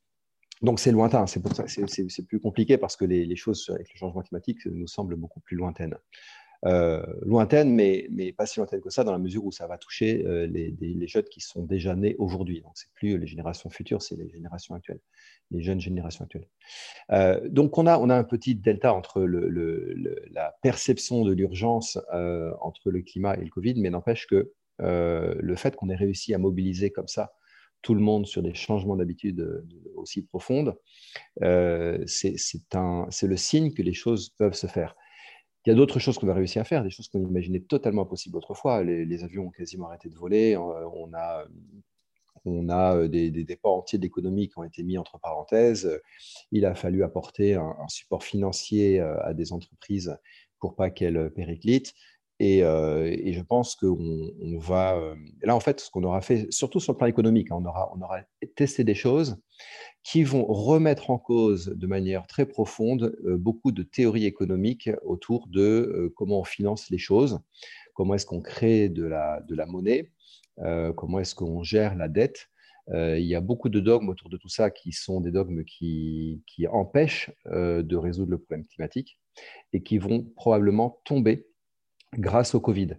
Donc 0.62 0.80
c'est 0.80 0.92
lointain, 0.92 1.26
c'est 1.26 2.26
plus 2.26 2.40
compliqué 2.40 2.78
parce 2.78 2.96
que 2.96 3.04
les, 3.04 3.36
choses 3.36 3.68
avec 3.68 3.92
le 3.92 3.98
changement 3.98 4.22
climatique 4.22 4.64
nous 4.66 4.86
semblent 4.86 5.16
beaucoup 5.16 5.40
plus 5.40 5.56
lointaines. 5.56 5.96
Euh, 6.64 7.04
lointaines, 7.22 7.74
mais, 7.74 8.08
pas 8.32 8.46
si 8.46 8.58
lointaines 8.58 8.80
que 8.80 8.88
ça, 8.88 9.04
dans 9.04 9.12
la 9.12 9.18
mesure 9.18 9.44
où 9.44 9.52
ça 9.52 9.66
va 9.66 9.76
toucher 9.76 10.24
euh, 10.26 10.46
les, 10.46 11.06
jeunes 11.06 11.24
qui 11.24 11.40
sont 11.40 11.62
déjà 11.62 11.94
nés 11.94 12.16
aujourd'hui. 12.18 12.62
Donc 12.62 12.72
c'est 12.74 12.90
plus 12.94 13.18
les 13.18 13.26
générations 13.26 13.68
futures, 13.68 14.00
c'est 14.00 14.16
les 14.16 14.30
générations 14.30 14.74
actuelles, 14.74 15.00
les 15.50 15.62
jeunes 15.62 15.80
générations 15.80 16.24
actuelles. 16.24 16.48
Euh, 17.12 17.46
donc 17.48 17.76
on 17.76 17.86
a, 17.86 17.98
on 17.98 18.08
a 18.08 18.16
un 18.16 18.24
petit 18.24 18.54
delta 18.54 18.94
entre 18.94 19.20
la 19.20 20.56
perception 20.62 21.24
de 21.24 21.32
l'urgence 21.32 21.98
entre 22.62 22.90
le 22.90 23.02
climat 23.02 23.36
et 23.36 23.44
le 23.44 23.50
Covid, 23.50 23.74
mais 23.76 23.90
n'empêche 23.90 24.26
que 24.26 24.52
le 24.78 25.54
fait 25.56 25.76
qu'on 25.76 25.90
ait 25.90 25.96
réussi 25.96 26.32
à 26.32 26.38
mobiliser 26.38 26.90
comme 26.90 27.08
ça 27.08 27.34
tout 27.82 27.94
le 27.94 28.00
monde 28.00 28.26
sur 28.26 28.42
des 28.42 28.54
changements 28.54 28.96
d'habitude 28.96 29.40
euh, 29.40 29.66
aussi 29.94 30.22
profondes, 30.22 30.76
euh, 31.42 32.02
c'est 32.06 32.36
le 33.22 33.36
signe 33.36 33.72
que 33.72 33.82
les 33.82 33.92
choses 33.92 34.30
peuvent 34.30 34.54
se 34.54 34.66
faire. 34.66 34.96
Il 35.64 35.70
y 35.70 35.72
a 35.72 35.74
d'autres 35.74 35.98
choses 35.98 36.18
qu'on 36.18 36.28
a 36.28 36.34
réussi 36.34 36.58
à 36.58 36.64
faire, 36.64 36.84
des 36.84 36.90
choses 36.90 37.08
qu'on 37.08 37.26
imaginait 37.26 37.60
totalement 37.60 38.02
impossibles 38.02 38.36
autrefois. 38.36 38.84
Les, 38.84 39.24
avions 39.24 39.46
ont 39.46 39.50
quasiment 39.50 39.86
arrêté 39.86 40.08
de 40.08 40.14
voler. 40.14 40.56
On 40.56 41.12
a, 41.12 41.44
on 42.44 42.68
a 42.68 42.96
euh, 42.96 43.08
des, 43.08 43.30
des 43.30 43.58
entiers 43.64 43.98
d'économie 43.98 44.48
qui 44.48 44.58
ont 44.58 44.64
été 44.64 44.84
mis 44.84 44.96
entre 44.96 45.18
parenthèses. 45.18 46.00
Il 46.52 46.66
a 46.66 46.74
fallu 46.74 47.02
apporter 47.02 47.54
un, 47.54 47.88
support 47.88 48.22
financier 48.22 49.00
à 49.00 49.34
des 49.34 49.52
entreprises 49.52 50.16
pour 50.60 50.76
pas 50.76 50.90
qu'elle 50.90 51.30
périclite. 51.32 51.94
Et, 52.38 52.58
et, 52.58 53.32
je 53.32 53.42
pense 53.42 53.76
qu'on 53.76 54.30
on 54.40 54.58
va. 54.58 55.00
là, 55.42 55.56
en 55.56 55.60
fait, 55.60 55.80
ce 55.80 55.90
qu'on 55.90 56.04
aura 56.04 56.20
fait, 56.20 56.52
surtout 56.52 56.80
sur 56.80 56.92
le 56.92 56.98
plan 56.98 57.06
économique, 57.06 57.50
hein, 57.50 57.56
on, 57.60 57.64
aura, 57.64 57.90
on 57.96 58.02
aura 58.02 58.20
testé 58.56 58.84
des 58.84 58.94
choses 58.94 59.38
qui 60.02 60.22
vont 60.22 60.44
remettre 60.44 61.10
en 61.10 61.18
cause 61.18 61.66
de 61.74 61.86
manière 61.86 62.26
très 62.26 62.46
profonde 62.46 63.16
beaucoup 63.24 63.72
de 63.72 63.82
théories 63.82 64.26
économiques 64.26 64.90
autour 65.02 65.48
de 65.48 66.12
comment 66.14 66.40
on 66.40 66.44
finance 66.44 66.90
les 66.90 66.98
choses, 66.98 67.40
comment 67.94 68.14
est-ce 68.14 68.26
qu'on 68.26 68.40
crée 68.40 68.88
de 68.88 69.04
la, 69.04 69.40
de 69.40 69.56
la 69.56 69.66
monnaie, 69.66 70.12
comment 70.96 71.18
est-ce 71.18 71.34
qu'on 71.34 71.64
gère 71.64 71.96
la 71.96 72.06
dette. 72.06 72.48
il 72.94 73.26
y 73.26 73.34
a 73.34 73.40
beaucoup 73.40 73.68
de 73.68 73.80
dogmes 73.80 74.08
autour 74.08 74.28
de 74.28 74.36
tout 74.36 74.48
ça 74.48 74.70
qui 74.70 74.92
sont 74.92 75.20
des 75.20 75.32
dogmes 75.32 75.64
qui, 75.64 76.40
qui 76.46 76.68
empêchent 76.68 77.32
de 77.46 77.96
résoudre 77.96 78.30
le 78.30 78.38
problème 78.38 78.66
climatique 78.66 79.18
et 79.72 79.82
qui 79.82 79.98
vont 79.98 80.22
probablement 80.36 81.00
tomber 81.04 81.48
grâce 82.14 82.54
au 82.54 82.60
Covid. 82.60 82.96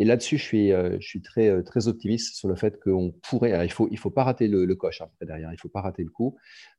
Et 0.00 0.04
là-dessus, 0.04 0.38
je 0.38 0.42
suis, 0.42 0.72
euh, 0.72 0.98
euh, 1.38 1.62
très 1.62 1.88
optimiste 1.88 2.36
sur 2.36 2.48
le 2.48 2.54
fait 2.54 2.78
qu'on 2.80 3.12
pourrait. 3.28 3.50
il 3.50 3.62
ne 3.62 3.68
faut, 3.68 3.88
il 3.90 3.98
faut 3.98 4.10
pas 4.10 4.24
rater 4.24 4.46
le, 4.46 4.74
coche 4.76 5.00
après 5.00 5.26
derrière, 5.26 5.50
il 5.50 5.54
ne 5.54 5.58
faut 5.58 5.68
pas 5.68 5.80
rater 5.80 6.04
le 6.04 6.10
coup, 6.10 6.36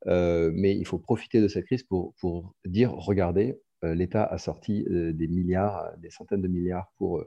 euh, 0.08 0.52
mais 0.54 0.76
il 0.76 0.86
faut 0.86 1.00
profiter 1.00 1.42
de 1.42 1.48
cette 1.48 1.66
crise 1.66 1.84
pour, 1.84 2.56
dire 2.66 2.92
regardez, 2.94 3.60
l'État 3.82 4.26
a 4.26 4.38
sorti 4.38 4.86
des 4.90 5.28
milliards, 5.28 5.98
des 6.00 6.10
centaines 6.10 6.42
de 6.42 6.50
milliards 6.50 6.92
pour, 6.98 7.24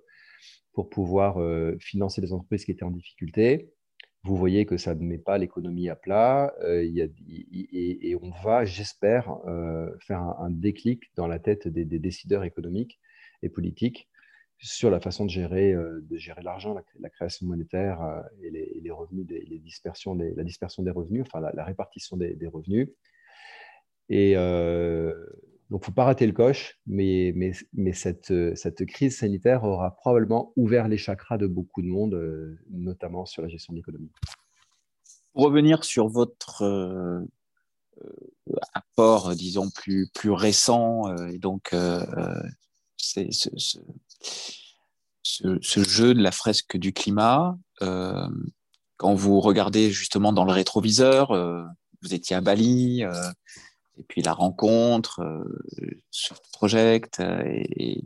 pour 0.74 0.90
pouvoir 0.90 1.38
financer 1.80 2.20
les 2.20 2.32
entreprises 2.32 2.66
qui 2.66 2.72
étaient 2.72 2.84
en 2.84 2.90
difficulté. 2.90 3.72
Vous 4.24 4.36
voyez 4.36 4.66
que 4.66 4.76
ça 4.76 4.94
ne 4.94 5.02
met 5.02 5.18
pas 5.18 5.38
l'économie 5.38 5.88
à 5.88 5.96
plat 5.96 6.54
et, 6.62 8.16
on 8.20 8.30
va, 8.44 8.66
j'espère, 8.66 9.34
faire 10.00 10.20
un, 10.20 10.50
déclic 10.50 11.04
dans 11.16 11.26
la 11.26 11.38
tête 11.38 11.68
des, 11.68 11.86
des 11.86 11.98
décideurs 11.98 12.44
économiques 12.44 13.00
et 13.42 13.48
politiques 13.48 14.10
sur 14.62 14.90
la 14.90 15.00
façon 15.00 15.24
de 15.24 15.30
gérer, 15.30 15.72
euh, 15.72 16.00
de 16.08 16.16
gérer 16.16 16.42
l'argent, 16.42 16.74
la, 17.00 17.10
création 17.10 17.46
monétaire 17.46 18.00
euh, 18.00 18.22
et, 18.42 18.50
les, 18.80 18.90
revenus, 18.90 19.26
les 19.28 19.58
dispersions 19.58 20.14
des, 20.14 20.32
la 20.34 20.44
dispersion 20.44 20.84
des 20.84 20.92
revenus, 20.92 21.24
enfin 21.26 21.40
la, 21.52 21.64
répartition 21.64 22.16
des, 22.16 22.46
revenus. 22.46 22.88
Et 24.08 24.34
euh, 24.36 25.12
donc, 25.70 25.84
faut 25.84 25.92
pas 25.92 26.04
rater 26.04 26.26
le 26.26 26.32
coche, 26.32 26.78
mais, 26.86 27.32
mais, 27.34 27.52
mais 27.72 27.92
cette, 27.92 28.32
cette, 28.56 28.86
crise 28.86 29.18
sanitaire 29.18 29.64
aura 29.64 29.96
probablement 29.96 30.52
ouvert 30.56 30.86
les 30.86 30.98
chakras 30.98 31.38
de 31.38 31.46
beaucoup 31.46 31.82
de 31.82 31.88
monde, 31.88 32.58
notamment 32.70 33.24
sur 33.26 33.42
la 33.42 33.48
gestion 33.48 33.72
de 33.72 33.78
l'économie. 33.78 34.12
Pour 35.32 35.44
revenir 35.44 35.82
sur 35.82 36.08
votre 36.08 37.24
apport, 38.74 39.34
disons, 39.34 39.70
plus, 39.70 40.08
plus 40.14 40.30
récent, 40.30 41.16
et 41.26 41.38
donc 41.38 41.74
c'est 42.98 43.32
ce, 43.32 43.48
ce, 43.56 43.78
jeu 45.82 46.14
de 46.14 46.22
la 46.22 46.32
fresque 46.32 46.76
du 46.76 46.92
climat. 46.92 47.56
Euh, 47.82 48.28
quand 48.96 49.14
vous 49.14 49.40
regardez 49.40 49.90
justement 49.90 50.32
dans 50.32 50.44
le 50.44 50.52
rétroviseur, 50.52 51.32
euh, 51.32 51.64
vous 52.02 52.14
étiez 52.14 52.36
à 52.36 52.40
Bali, 52.40 53.04
euh, 53.04 53.30
et 53.98 54.02
puis 54.04 54.22
la 54.22 54.32
rencontre, 54.32 55.20
ce 56.10 56.34
project, 56.52 57.20
et, 57.20 58.02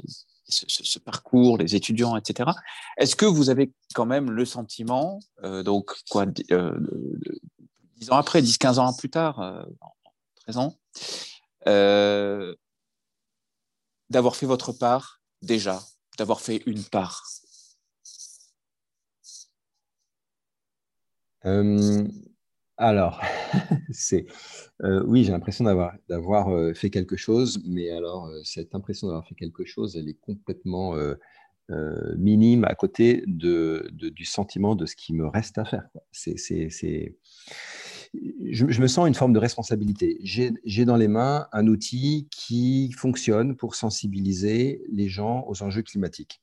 ce, 0.49 0.99
parcours, 0.99 1.59
les 1.59 1.75
étudiants, 1.75 2.17
etc. 2.17 2.51
Est-ce 2.99 3.17
que 3.17 3.27
vous 3.27 3.51
avez 3.51 3.73
quand 3.95 4.07
même 4.07 4.31
le 4.31 4.45
sentiment, 4.45 5.21
donc 5.43 5.93
quoi, 6.11 6.27
10 6.27 8.11
ans 8.11 8.17
après, 8.17 8.43
10-15 8.43 8.79
ans 8.79 8.93
plus 8.93 9.11
tard, 9.11 9.67
13 10.47 10.59
ans, 10.59 10.77
d'avoir 14.11 14.37
fait 14.37 14.47
votre 14.47 14.73
part 14.73 15.21
déjà, 15.43 15.81
d'avoir 16.17 16.41
fait 16.41 16.63
une 16.67 16.83
part 16.85 17.25
euh, 21.45 22.09
Alors, 22.77 23.21
c'est 23.91 24.27
euh, 24.83 25.03
oui, 25.07 25.25
j'ai 25.25 25.33
l'impression 25.33 25.65
d'avoir 25.65 25.95
d'avoir 26.09 26.49
euh, 26.51 26.75
fait 26.75 26.91
quelque 26.91 27.17
chose, 27.17 27.63
mais 27.67 27.91
alors 27.91 28.31
cette 28.45 28.75
impression 28.75 29.09
d'avoir 29.09 29.27
fait 29.27 29.35
quelque 29.35 29.65
chose, 29.65 29.97
elle 29.97 30.09
est 30.09 30.21
complètement 30.21 30.95
minime 32.17 32.65
à 32.65 32.75
côté 32.75 33.25
de, 33.27 33.89
du 33.93 34.25
sentiment 34.25 34.77
de 34.77 34.87
ce 34.87 34.95
qui 34.97 35.15
me 35.15 35.27
reste 35.27 35.59
à 35.59 35.65
faire. 35.65 35.89
C'est 36.13 36.37
je, 38.51 38.81
me 38.81 38.87
sens 38.87 39.09
une 39.09 39.15
forme 39.15 39.33
de 39.33 39.39
responsabilité. 39.39 40.19
J'ai 40.23 40.85
dans 40.85 40.97
les 40.97 41.09
mains 41.09 41.47
un 41.53 41.67
outil 41.67 42.29
qui 42.31 42.93
fonctionne 42.93 43.57
pour 43.57 43.75
sensibiliser 43.75 44.83
les 44.91 45.09
gens 45.09 45.45
aux 45.49 45.63
enjeux 45.63 45.83
climatiques. 45.83 46.41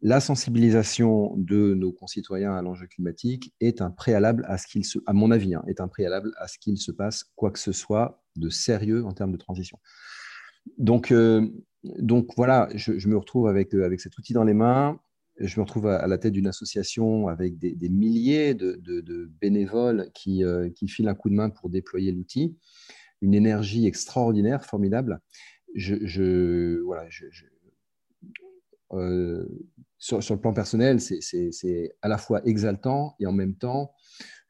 La 0.00 0.20
sensibilisation 0.20 1.34
de 1.36 1.74
nos 1.74 1.92
concitoyens 1.92 2.54
à 2.54 2.62
l'enjeu 2.62 2.86
climatique 2.86 3.52
est 3.60 3.82
un 3.82 3.90
préalable 3.90 4.44
à 4.46 4.56
ce 4.56 4.68
qu'il 4.68 4.84
se, 4.84 5.00
à 5.06 5.12
mon 5.12 5.32
avis, 5.32 5.54
hein, 5.54 5.64
est 5.66 5.80
un 5.80 5.88
préalable 5.88 6.32
à 6.38 6.46
ce 6.46 6.56
qu'il 6.58 6.78
se 6.78 6.92
passe 6.92 7.24
quoi 7.34 7.50
que 7.50 7.58
ce 7.58 7.72
soit 7.72 8.22
de 8.36 8.48
sérieux 8.48 9.04
en 9.04 9.12
termes 9.12 9.32
de 9.32 9.36
transition. 9.36 9.78
Donc, 10.76 11.10
euh, 11.10 11.48
donc 11.82 12.28
voilà, 12.36 12.68
je, 12.74 13.08
me 13.08 13.16
retrouve 13.16 13.48
avec, 13.48 13.74
euh, 13.74 13.84
avec 13.84 14.00
cet 14.00 14.16
outil 14.18 14.32
dans 14.34 14.44
les 14.44 14.54
mains 14.54 15.00
je 15.40 15.60
me 15.60 15.62
retrouve 15.62 15.86
à, 15.86 16.06
la 16.06 16.18
tête 16.18 16.32
d'une 16.32 16.46
association 16.46 17.28
avec 17.28 17.58
des, 17.58 17.88
milliers 17.88 18.54
de, 18.54 19.30
bénévoles 19.40 20.10
qui, 20.14 20.44
euh, 20.44 20.68
qui, 20.70 20.88
filent 20.88 21.08
un 21.08 21.14
coup 21.14 21.30
de 21.30 21.34
main 21.34 21.50
pour 21.50 21.70
déployer 21.70 22.12
l'outil. 22.12 22.56
Une 23.20 23.34
énergie 23.34 23.86
extraordinaire, 23.86 24.64
formidable. 24.64 25.20
Je, 25.74 26.80
voilà, 26.82 27.08
euh, 28.94 29.46
sur, 29.98 30.18
le 30.18 30.40
plan 30.40 30.52
personnel, 30.52 31.00
c'est 31.00 31.92
à 32.02 32.08
la 32.08 32.18
fois 32.18 32.44
exaltant 32.46 33.14
et 33.20 33.26
en 33.26 33.32
même 33.32 33.54
temps, 33.54 33.92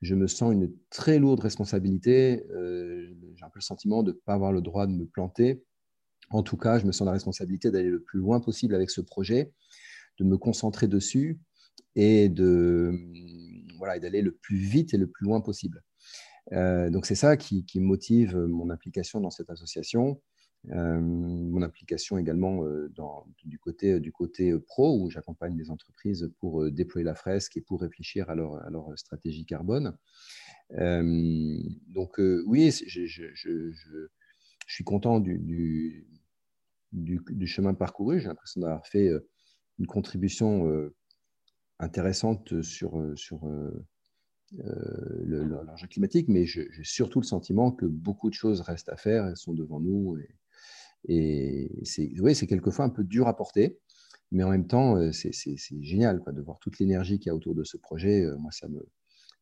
je 0.00 0.14
me 0.14 0.26
sens 0.26 0.52
une 0.52 0.72
très 0.90 1.18
lourde 1.18 1.40
responsabilité. 1.40 2.46
Euh, 2.50 3.14
j'ai 3.34 3.44
un 3.44 3.50
peu 3.50 3.58
le 3.58 3.62
sentiment 3.62 4.02
de 4.02 4.12
ne 4.12 4.16
pas 4.16 4.34
avoir 4.34 4.52
le 4.52 4.60
droit 4.60 4.86
de 4.86 4.92
me 4.92 5.06
planter. 5.06 5.62
En 6.30 6.42
tout 6.42 6.56
cas, 6.56 6.78
je 6.78 6.86
me 6.86 6.92
sens 6.92 7.04
la 7.04 7.12
responsabilité 7.12 7.70
d'aller 7.70 7.90
le 7.90 8.00
plus 8.00 8.20
loin 8.20 8.40
possible 8.40 8.74
avec 8.74 8.90
ce 8.90 9.00
projet 9.00 9.52
de 10.18 10.24
me 10.24 10.36
concentrer 10.36 10.88
dessus 10.88 11.38
et 11.94 12.28
de 12.28 12.92
voilà 13.78 13.98
d'aller 13.98 14.22
le 14.22 14.32
plus 14.32 14.56
vite 14.56 14.94
et 14.94 14.98
le 14.98 15.06
plus 15.06 15.24
loin 15.24 15.40
possible. 15.40 15.82
Euh, 16.52 16.90
donc 16.90 17.06
c'est 17.06 17.14
ça 17.14 17.36
qui, 17.36 17.64
motive 17.76 18.36
mon 18.36 18.70
implication 18.70 19.20
dans 19.20 19.30
cette 19.30 19.50
association, 19.50 20.20
euh, 20.70 21.00
mon 21.00 21.62
implication 21.62 22.18
également 22.18 22.64
euh, 22.64 22.88
dans, 22.94 23.26
du, 23.44 23.58
côté, 23.58 24.00
du 24.00 24.12
côté 24.12 24.58
pro 24.58 24.98
où 25.00 25.10
j'accompagne 25.10 25.56
des 25.56 25.70
entreprises 25.70 26.30
pour 26.40 26.70
déployer 26.70 27.04
la 27.04 27.14
fresque 27.14 27.56
et 27.56 27.60
pour 27.60 27.80
réfléchir 27.80 28.30
à 28.30 28.34
leur, 28.34 28.56
à 28.64 28.70
leur 28.70 28.98
stratégie 28.98 29.44
carbone. 29.44 29.96
donc 30.70 32.18
oui, 32.46 32.70
je, 32.70 33.06
je, 33.06 33.24
je, 33.34 34.08
suis 34.66 34.84
content 34.84 35.20
du, 35.20 36.06
du 36.92 37.46
chemin 37.46 37.74
parcouru. 37.74 38.20
J'ai 38.20 38.28
l'impression 38.28 38.60
d'avoir 38.60 38.86
fait 38.86 39.10
une 39.78 39.86
contribution 39.86 40.68
euh, 40.68 40.94
intéressante 41.78 42.62
sur, 42.62 42.98
euh, 42.98 43.14
sur 43.16 43.46
euh, 43.46 43.86
l'enjeu 45.24 45.86
climatique, 45.86 46.28
mais 46.28 46.46
j'ai 46.46 46.68
surtout 46.82 47.20
le 47.20 47.26
sentiment 47.26 47.70
que 47.70 47.86
beaucoup 47.86 48.30
de 48.30 48.34
choses 48.34 48.60
restent 48.60 48.88
à 48.88 48.96
faire, 48.96 49.26
elles 49.26 49.36
sont 49.36 49.54
devant 49.54 49.80
nous. 49.80 50.18
Et, 51.06 51.70
c'est 51.84 52.10
oui, 52.20 52.34
quelquefois 52.34 52.84
un 52.84 52.90
peu 52.90 53.04
dur 53.04 53.28
à 53.28 53.36
porter, 53.36 53.78
mais 54.32 54.42
en 54.42 54.50
même 54.50 54.66
temps, 54.66 55.12
c'est 55.12 55.54
génial 55.80 56.20
quoi, 56.20 56.32
de 56.32 56.42
voir 56.42 56.58
toute 56.58 56.78
l'énergie 56.78 57.18
qu'il 57.18 57.28
y 57.28 57.30
a 57.30 57.34
autour 57.34 57.54
de 57.54 57.62
ce 57.62 57.76
projet. 57.76 58.26
Moi, 58.38 58.50
ça 58.50 58.68
m'aide 58.68 58.82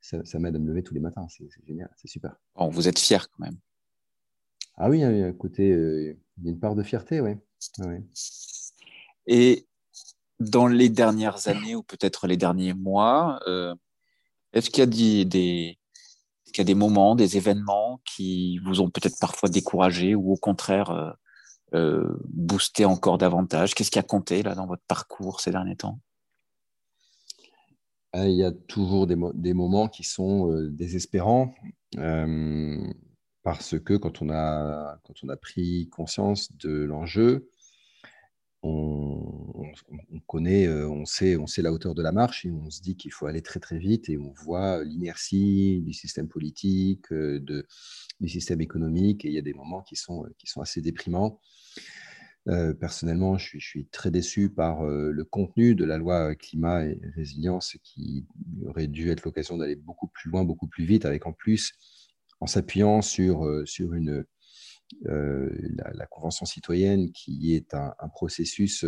ça, 0.02 0.24
ça 0.24 0.38
à 0.38 0.40
me 0.40 0.58
lever 0.58 0.82
tous 0.82 0.94
les 0.94 1.00
matins. 1.00 1.26
C'est 1.30 1.48
génial, 1.66 1.90
c'est 1.96 2.08
super. 2.08 2.36
Bon, 2.54 2.68
vous 2.68 2.88
êtes 2.88 2.98
fier 2.98 3.28
quand 3.30 3.44
même. 3.44 3.56
Ah 4.76 4.90
oui, 4.90 4.98
il 4.98 5.16
y 5.16 5.22
a, 5.22 5.32
côté, 5.32 5.68
il 5.68 6.44
y 6.44 6.48
a 6.48 6.50
une 6.50 6.60
part 6.60 6.74
de 6.74 6.82
fierté, 6.82 7.20
oui. 7.22 7.32
Ouais. 7.78 8.02
Et 9.26 9.66
dans 10.40 10.66
les 10.66 10.88
dernières 10.88 11.48
années 11.48 11.74
ou 11.74 11.82
peut-être 11.82 12.26
les 12.26 12.36
derniers 12.36 12.74
mois, 12.74 13.40
euh, 13.46 13.74
est-ce 14.52 14.70
qu'il 14.70 14.80
y 14.80 15.20
a 16.60 16.64
des, 16.64 16.74
moments, 16.74 17.14
des 17.14 17.36
événements 17.36 18.00
qui 18.04 18.58
vous 18.58 18.80
ont 18.80 18.90
peut-être 18.90 19.18
parfois 19.20 19.48
découragé 19.48 20.14
ou 20.14 20.32
au 20.32 20.36
contraire 20.36 20.90
euh, 20.90 21.10
euh, 21.74 22.18
boosté 22.28 22.84
encore 22.84 23.18
davantage? 23.18 23.74
Qu'est-ce 23.74 23.90
qui 23.90 23.98
a 23.98 24.02
compté 24.02 24.42
là 24.42 24.54
dans 24.54 24.66
votre 24.66 24.84
parcours 24.86 25.40
ces 25.40 25.50
derniers 25.50 25.76
temps? 25.76 25.98
Il 28.14 28.30
y 28.30 28.44
a 28.44 28.52
toujours 28.52 29.06
des, 29.06 29.16
des 29.34 29.52
moments 29.52 29.88
qui 29.88 30.02
sont 30.02 30.50
désespérants 30.70 31.54
parce 33.42 33.78
que 33.78 33.94
quand 33.94 34.22
on 34.22 34.30
a, 34.30 34.98
quand 35.04 35.14
on 35.22 35.28
a 35.28 35.36
pris 35.36 35.88
conscience 35.90 36.50
de 36.56 36.82
l'enjeu, 36.82 37.50
on, 38.68 40.20
connaît, 40.26 40.66
euh, 40.66 40.88
on 40.88 41.04
sait, 41.04 41.36
on 41.36 41.46
sait 41.46 41.62
la 41.62 41.72
hauteur 41.72 41.94
de 41.94 42.02
la 42.02 42.12
marche 42.12 42.44
et 42.44 42.50
on 42.50 42.70
se 42.70 42.80
dit 42.80 42.96
qu'il 42.96 43.12
faut 43.12 43.26
aller 43.26 43.42
très 43.42 43.60
très 43.60 43.78
vite 43.78 44.08
et 44.08 44.18
on 44.18 44.32
voit 44.32 44.82
l'inertie 44.84 45.82
du 45.82 45.92
système 45.92 46.28
politique, 46.28 47.12
euh, 47.12 47.40
du 48.20 48.28
système 48.28 48.60
économique 48.60 49.24
et 49.24 49.28
il 49.28 49.34
y 49.34 49.38
a 49.38 49.42
des 49.42 49.54
moments 49.54 49.82
qui 49.82 49.96
sont, 49.96 50.26
qui 50.38 50.46
sont 50.46 50.60
assez 50.60 50.80
déprimants. 50.80 51.40
personnellement, 52.80 53.38
je 53.38 53.58
suis, 53.58 53.86
très 53.86 54.10
déçu 54.10 54.50
par 54.50 54.84
le 54.84 55.24
contenu 55.24 55.74
de 55.74 55.84
la 55.84 55.98
loi 55.98 56.34
climat 56.34 56.84
et 56.86 56.98
résilience 57.14 57.76
qui 57.82 58.24
aurait 58.66 58.86
dû 58.86 59.10
être 59.10 59.24
l'occasion 59.24 59.56
d'aller 59.58 59.76
beaucoup 59.76 60.08
plus 60.08 60.30
loin, 60.30 60.44
beaucoup 60.44 60.68
plus 60.68 60.84
vite, 60.84 61.04
avec 61.04 61.26
en 61.26 61.32
plus, 61.32 61.72
en 62.40 62.46
s'appuyant 62.46 63.02
sur, 63.02 63.62
sur 63.66 63.94
une, 63.94 64.24
la, 65.02 66.06
Convention 66.06 66.46
citoyenne 66.46 67.10
qui 67.12 67.54
est 67.54 67.74
un, 67.74 67.94
processus 68.12 68.84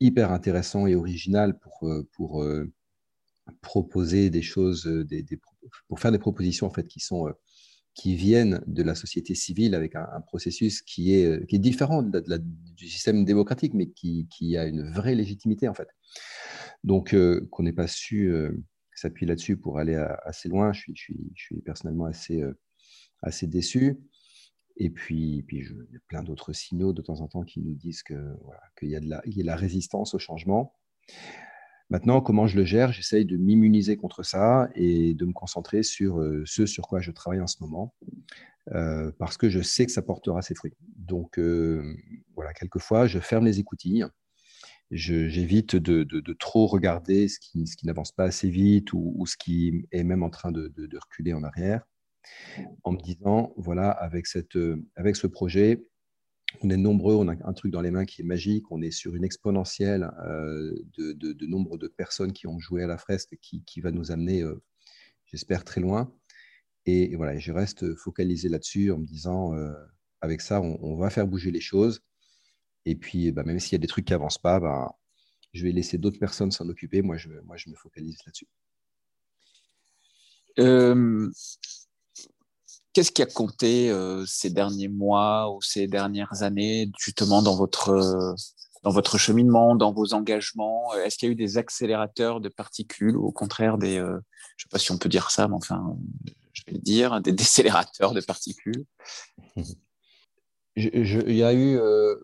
hyper 0.00 0.32
intéressant 0.32 0.86
et 0.86 0.94
original 0.94 1.58
pour, 1.58 1.88
pour 2.12 2.44
proposer 3.62 4.30
des 4.30 4.42
choses, 4.42 4.90
pour 5.88 6.00
faire 6.00 6.12
des 6.12 6.18
propositions 6.18 6.66
en 6.66 6.70
fait, 6.70 6.86
qui 6.86 7.00
sont 7.00 7.32
qui 7.96 8.14
viennent 8.14 8.62
de 8.66 8.82
la 8.82 8.94
société 8.94 9.34
civile 9.34 9.74
avec 9.74 9.96
un, 9.96 10.20
processus 10.26 10.82
qui 10.82 11.14
est, 11.14 11.24
euh, 11.24 11.44
qui 11.46 11.56
est 11.56 11.58
différent 11.58 12.02
du 12.02 12.88
système 12.88 13.24
démocratique, 13.24 13.72
mais 13.72 13.88
qui, 13.88 14.28
qui, 14.30 14.56
a 14.58 14.66
une 14.66 14.92
vraie 14.92 15.14
légitimité 15.14 15.66
en 15.66 15.74
fait. 15.74 15.88
Donc, 16.84 17.14
euh, 17.14 17.48
qu'on 17.50 17.62
n'ait 17.62 17.72
pas 17.72 17.86
su 17.88 18.30
euh, 18.30 18.52
s'appuyer 18.94 19.26
là-dessus 19.26 19.56
pour 19.56 19.78
aller 19.78 19.94
assez 20.24 20.48
loin, 20.48 20.74
je 20.74 20.80
suis, 20.80 20.92
je 20.94 21.02
suis, 21.02 21.32
je 21.34 21.42
suis 21.42 21.60
personnellement 21.62 22.04
assez, 22.04 22.42
assez 23.22 23.46
déçu. 23.46 23.98
Et 24.76 24.90
puis, 24.90 25.42
puis 25.46 25.58
il 25.58 25.92
y 25.92 25.96
a 25.96 26.00
plein 26.06 26.22
d'autres 26.22 26.52
signaux 26.52 26.92
de 26.92 27.02
temps 27.02 27.20
en 27.20 27.28
temps 27.28 27.44
qui 27.44 27.60
nous 27.60 27.74
disent 27.74 28.02
qu'il 28.02 28.36
voilà, 28.42 28.60
y, 28.82 28.96
a 28.96 29.00
de 29.00 29.08
la, 29.08 29.22
y 29.24 29.40
a 29.40 29.42
de 29.42 29.46
la 29.46 29.56
résistance 29.56 30.14
au 30.14 30.18
changement. 30.18 30.74
Maintenant, 31.88 32.20
comment 32.20 32.48
je 32.48 32.56
le 32.56 32.64
gère? 32.64 32.92
J'essaye 32.92 33.24
de 33.24 33.36
m'immuniser 33.36 33.96
contre 33.96 34.24
ça 34.24 34.68
et 34.74 35.14
de 35.14 35.24
me 35.24 35.32
concentrer 35.32 35.84
sur 35.84 36.20
euh, 36.20 36.42
ce 36.44 36.66
sur 36.66 36.88
quoi 36.88 37.00
je 37.00 37.12
travaille 37.12 37.40
en 37.40 37.46
ce 37.46 37.58
moment, 37.60 37.94
euh, 38.72 39.12
parce 39.18 39.36
que 39.36 39.48
je 39.48 39.60
sais 39.60 39.86
que 39.86 39.92
ça 39.92 40.02
portera 40.02 40.42
ses 40.42 40.56
fruits. 40.56 40.74
Donc, 40.96 41.38
euh, 41.38 41.96
voilà, 42.34 42.52
quelquefois, 42.54 43.06
je 43.06 43.20
ferme 43.20 43.44
les 43.44 43.60
écoutilles. 43.60 44.04
J'évite 44.90 45.76
de, 45.76 46.32
trop 46.38 46.66
regarder 46.66 47.28
ce 47.28 47.38
qui, 47.40 47.64
n'avance 47.84 48.12
pas 48.12 48.24
assez 48.24 48.50
vite 48.50 48.92
ou, 48.92 49.24
ce 49.26 49.36
qui 49.36 49.84
est 49.90 50.04
même 50.04 50.22
en 50.22 50.30
train 50.30 50.52
de, 50.52 50.72
reculer 51.00 51.34
en 51.34 51.42
arrière, 51.44 51.86
en 52.82 52.92
me 52.92 52.98
disant, 52.98 53.52
voilà, 53.56 53.90
avec, 53.90 54.26
cette, 54.26 54.58
avec 54.96 55.16
ce 55.16 55.26
projet, 55.26 55.86
on 56.62 56.70
est 56.70 56.76
nombreux, 56.76 57.14
on 57.14 57.28
a 57.28 57.34
un 57.44 57.52
truc 57.52 57.72
dans 57.72 57.80
les 57.80 57.90
mains 57.90 58.04
qui 58.04 58.22
est 58.22 58.24
magique, 58.24 58.70
on 58.70 58.80
est 58.82 58.90
sur 58.90 59.14
une 59.14 59.24
exponentielle 59.24 60.10
euh, 60.26 60.74
de, 60.96 61.46
nombre 61.46 61.76
de 61.76 61.88
personnes 61.88 62.32
qui 62.32 62.46
ont 62.46 62.58
joué 62.58 62.82
à 62.82 62.86
la 62.86 62.98
fresque 62.98 63.36
qui, 63.40 63.80
va 63.80 63.90
nous 63.90 64.10
amener, 64.10 64.42
euh, 64.42 64.62
j'espère, 65.26 65.64
très 65.64 65.80
loin. 65.80 66.12
Et, 66.86 67.14
voilà, 67.16 67.36
je 67.38 67.52
reste 67.52 67.94
focalisé 67.96 68.48
là-dessus 68.48 68.90
en 68.92 68.98
me 68.98 69.06
disant, 69.06 69.54
euh, 69.54 69.72
avec 70.20 70.40
ça, 70.40 70.60
on, 70.60 70.96
va 70.96 71.10
faire 71.10 71.26
bouger 71.26 71.50
les 71.50 71.60
choses. 71.60 72.02
Et 72.84 72.94
puis, 72.94 73.32
bah, 73.32 73.42
même 73.42 73.58
s'il 73.58 73.72
y 73.72 73.76
a 73.76 73.78
des 73.78 73.88
trucs 73.88 74.04
qui 74.04 74.12
n'avancent 74.12 74.38
pas, 74.38 74.60
bah, 74.60 74.96
je 75.52 75.64
vais 75.64 75.72
laisser 75.72 75.98
d'autres 75.98 76.18
personnes 76.18 76.52
s'en 76.52 76.68
occuper. 76.68 77.02
Moi 77.02 77.16
je, 77.16 77.28
moi, 77.44 77.56
je 77.56 77.70
me 77.70 77.74
focalise 77.74 78.18
là-dessus. 78.24 78.46
Qu'est-ce 82.96 83.12
qui 83.12 83.20
a 83.20 83.26
compté 83.26 83.90
euh, 83.90 84.24
ces 84.24 84.48
derniers 84.48 84.88
mois 84.88 85.54
ou 85.54 85.60
ces 85.60 85.86
dernières 85.86 86.42
années, 86.42 86.90
justement, 86.98 87.42
dans 87.42 87.54
votre, 87.54 87.90
euh, 87.90 88.34
dans 88.84 88.90
votre 88.90 89.18
cheminement, 89.18 89.74
dans 89.74 89.92
vos 89.92 90.14
engagements? 90.14 90.94
Est-ce 91.04 91.18
qu'il 91.18 91.28
y 91.28 91.30
a 91.30 91.32
eu 91.32 91.36
des 91.36 91.58
accélérateurs 91.58 92.40
de 92.40 92.48
particules 92.48 93.14
ou 93.14 93.26
au 93.26 93.32
contraire 93.32 93.76
des, 93.76 93.98
euh, 93.98 94.18
je 94.56 94.64
ne 94.64 94.68
sais 94.68 94.68
pas 94.70 94.78
si 94.78 94.92
on 94.92 94.96
peut 94.96 95.10
dire 95.10 95.30
ça, 95.30 95.46
mais 95.46 95.56
enfin, 95.56 95.94
je 96.54 96.62
vais 96.66 96.72
le 96.72 96.78
dire, 96.78 97.20
des 97.20 97.32
décélérateurs 97.44 98.14
de 98.14 98.22
particules? 98.22 98.86
Il 100.76 101.34
y 101.34 101.42
a 101.42 101.52
eu, 101.52 101.78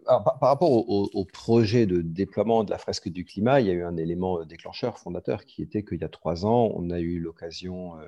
par, 0.07 0.39
rapport 0.41 0.71
au, 0.71 1.25
projet 1.27 1.85
de 1.85 2.01
déploiement 2.01 2.65
de 2.65 2.71
la 2.71 2.79
fresque 2.79 3.11
du 3.11 3.27
climat, 3.27 3.61
il 3.61 3.67
y 3.67 3.71
a 3.71 3.75
eu 3.75 3.85
un 3.85 3.99
élément 3.99 4.43
déclencheur, 4.47 4.99
fondateur, 4.99 5.45
qui 5.45 5.61
était 5.61 5.85
qu'il 5.85 6.01
y 6.01 6.05
a 6.05 6.09
trois 6.09 6.47
ans, 6.47 6.73
on 6.75 6.89
a 6.89 6.99
eu 6.99 7.19
l'occasion 7.19 7.99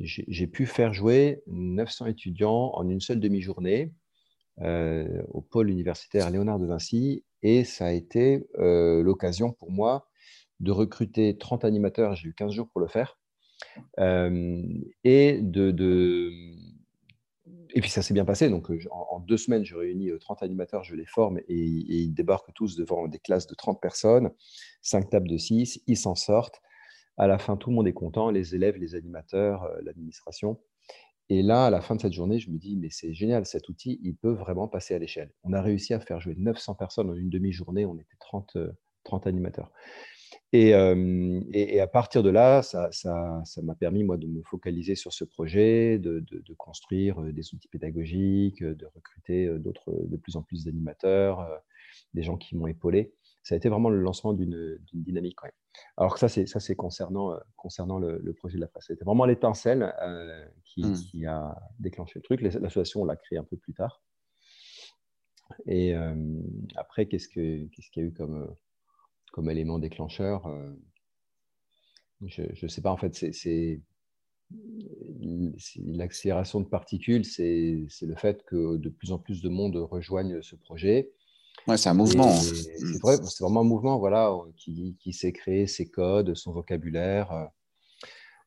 j'ai 0.00 0.46
pu 0.46 0.66
faire 0.66 0.92
jouer 0.92 1.42
900 1.46 2.06
étudiants 2.06 2.72
en 2.74 2.88
une 2.88 3.00
seule 3.00 3.20
demi-journée 3.20 3.92
euh, 4.62 5.22
au 5.28 5.42
pôle 5.42 5.68
universitaire 5.68 6.30
Léonard 6.30 6.58
de 6.58 6.66
Vinci. 6.66 7.24
Et 7.42 7.64
ça 7.64 7.86
a 7.86 7.92
été 7.92 8.46
euh, 8.58 9.02
l'occasion 9.02 9.52
pour 9.52 9.70
moi 9.70 10.08
de 10.60 10.70
recruter 10.70 11.36
30 11.36 11.64
animateurs, 11.66 12.14
j'ai 12.14 12.28
eu 12.28 12.34
15 12.34 12.52
jours 12.52 12.68
pour 12.70 12.80
le 12.80 12.86
faire, 12.86 13.18
euh, 13.98 14.62
et, 15.04 15.38
de, 15.42 16.30
et 17.74 17.80
puis 17.82 17.90
ça 17.90 18.00
s'est 18.00 18.14
bien 18.14 18.24
passé, 18.24 18.48
donc 18.48 18.70
en, 18.90 19.20
deux 19.20 19.36
semaines 19.36 19.66
je 19.66 19.76
réunis 19.76 20.10
30 20.18 20.42
animateurs, 20.42 20.82
je 20.82 20.94
les 20.94 21.04
forme 21.04 21.40
et, 21.40 21.42
et, 21.48 21.98
ils 21.98 22.14
débarquent 22.14 22.54
tous 22.54 22.74
devant 22.74 23.06
des 23.06 23.18
classes 23.18 23.46
de 23.46 23.54
30 23.54 23.78
personnes, 23.78 24.30
5 24.80 25.10
tables 25.10 25.28
de 25.28 25.36
6, 25.36 25.82
ils 25.86 25.98
s'en 25.98 26.14
sortent, 26.14 26.62
à 27.16 27.26
la 27.26 27.38
fin, 27.38 27.56
tout 27.56 27.70
le 27.70 27.76
monde 27.76 27.88
est 27.88 27.92
content, 27.92 28.30
les 28.30 28.54
élèves, 28.54 28.76
les 28.76 28.94
animateurs, 28.94 29.64
euh, 29.64 29.78
l'administration. 29.82 30.58
Et 31.28 31.42
là, 31.42 31.66
à 31.66 31.70
la 31.70 31.80
fin 31.80 31.96
de 31.96 32.00
cette 32.00 32.12
journée, 32.12 32.38
je 32.38 32.50
me 32.50 32.58
dis, 32.58 32.76
mais 32.76 32.88
c'est 32.90 33.12
génial, 33.12 33.46
cet 33.46 33.68
outil, 33.68 33.98
il 34.02 34.14
peut 34.14 34.32
vraiment 34.32 34.68
passer 34.68 34.94
à 34.94 34.98
l'échelle. 34.98 35.32
On 35.42 35.52
a 35.52 35.60
réussi 35.60 35.92
à 35.92 36.00
faire 36.00 36.20
jouer 36.20 36.34
900 36.36 36.74
personnes 36.74 37.10
en 37.10 37.14
une 37.14 37.30
demi-journée, 37.30 37.84
on 37.84 37.96
était 37.96 38.16
30, 38.20 38.56
30 39.04 39.26
euh, 39.26 39.28
animateurs. 39.28 39.72
Euh, 40.54 41.40
et, 41.52 41.76
et, 41.76 41.80
à 41.80 41.86
partir 41.86 42.22
de 42.22 42.30
là, 42.30 42.62
ça 42.62 42.88
m'a 43.04 43.44
ça, 43.44 43.62
m'a 43.62 43.74
permis, 43.74 44.04
moi, 44.04 44.16
de 44.16 44.26
me 44.26 44.42
focaliser 44.42 44.94
sur 44.94 45.12
ce 45.12 45.24
projet, 45.24 45.98
de, 45.98 46.20
de, 46.20 46.54
construire 46.54 47.20
des 47.20 47.54
outils 47.54 47.68
pédagogiques, 47.68 48.62
de 48.62 48.86
recruter 48.94 49.48
d'autres, 49.58 49.92
de 49.92 50.16
plus 50.16 50.36
en 50.36 50.42
plus 50.42 50.64
d'animateurs, 50.64 51.46
des 52.14 52.22
gens 52.22 52.36
qui 52.36 52.56
m'ont 52.56 52.68
épaulé. 52.68 53.12
Ça 53.42 53.54
a 53.54 53.58
été 53.58 53.68
vraiment 53.68 53.90
le 53.90 54.00
lancement 54.00 54.32
d'une 54.32 54.78
dynamique. 54.94 55.42
Ouais. 55.42 55.52
Alors 55.96 56.14
que 56.14 56.20
ça, 56.20 56.28
c'est, 56.28 56.46
ça, 56.46 56.60
c'est 56.60 56.76
concernant, 56.76 57.32
euh, 57.32 57.38
concernant 57.56 57.98
le, 57.98 58.32
projet 58.34 58.56
de 58.56 58.60
la 58.60 58.68
presse. 58.68 58.86
C'était 58.88 59.04
vraiment 59.04 59.24
l'étincelle 59.24 59.94
euh, 60.02 60.46
mmh. 60.76 60.94
qui, 60.94 61.26
a 61.26 61.56
déclenché 61.78 62.18
le 62.18 62.22
truc. 62.22 62.42
L'association, 62.42 63.02
on 63.02 63.04
l'a 63.04 63.16
créé 63.16 63.38
un 63.38 63.44
peu 63.44 63.56
plus 63.56 63.74
tard. 63.74 64.02
Et 65.66 65.94
euh, 65.94 66.14
après, 66.76 67.06
qu'est-ce, 67.06 67.28
que, 67.28 67.66
qu'est-ce 67.68 67.90
qu'il 67.90 68.02
y 68.02 68.06
a 68.06 68.08
eu 68.08 68.12
comme, 68.12 68.54
comme 69.32 69.48
élément 69.48 69.78
déclencheur 69.78 70.48
Je 72.20 72.42
ne 72.62 72.68
sais 72.68 72.82
pas, 72.82 72.90
en 72.90 72.96
fait, 72.96 73.14
c'est, 73.14 73.80
l'accélération 75.78 76.60
de 76.60 76.66
particules, 76.66 77.24
c'est, 77.24 77.86
c'est 77.88 78.06
le 78.06 78.16
fait 78.16 78.44
que 78.44 78.76
de 78.76 78.88
plus 78.88 79.12
en 79.12 79.18
plus 79.18 79.40
de 79.42 79.48
monde 79.48 79.76
rejoignent 79.76 80.42
ce 80.42 80.56
projet 80.56 81.12
c'est 81.76 81.88
un 81.88 81.94
mouvement. 81.94 82.32
C'est 82.32 83.00
vrai, 83.02 83.16
c'est 83.16 83.42
vraiment 83.42 83.60
un 83.60 83.64
mouvement 83.64 83.98
voilà, 83.98 84.32
qui, 84.56 84.96
qui 85.00 85.12
s'est 85.12 85.32
créé 85.32 85.66
ses 85.66 85.90
codes, 85.90 86.34
son 86.34 86.52
vocabulaire. 86.52 87.32
Euh. 87.32 87.44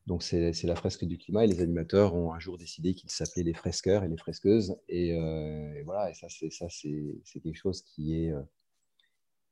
Donc, 0.06 0.22
c'est 0.22 0.64
la 0.64 0.74
fresque 0.74 1.04
du 1.04 1.18
climat 1.18 1.44
et 1.44 1.46
les 1.46 1.60
animateurs 1.60 2.14
ont 2.14 2.32
un 2.32 2.38
jour 2.40 2.56
décidé 2.56 2.94
qu'ils 2.94 3.10
s'appelaient 3.10 3.42
les 3.42 3.54
fresqueurs 3.54 4.02
et 4.02 4.08
les 4.08 4.16
fresqueuses. 4.16 4.76
Et, 4.88 5.14
euh, 5.14 5.82
voilà, 5.84 6.10
et 6.10 6.14
ça, 6.14 6.28
c'est 6.28 7.40
quelque 7.40 7.58
chose 7.58 7.82
qui, 7.82 8.24
est, 8.24 8.32
euh, 8.32 8.40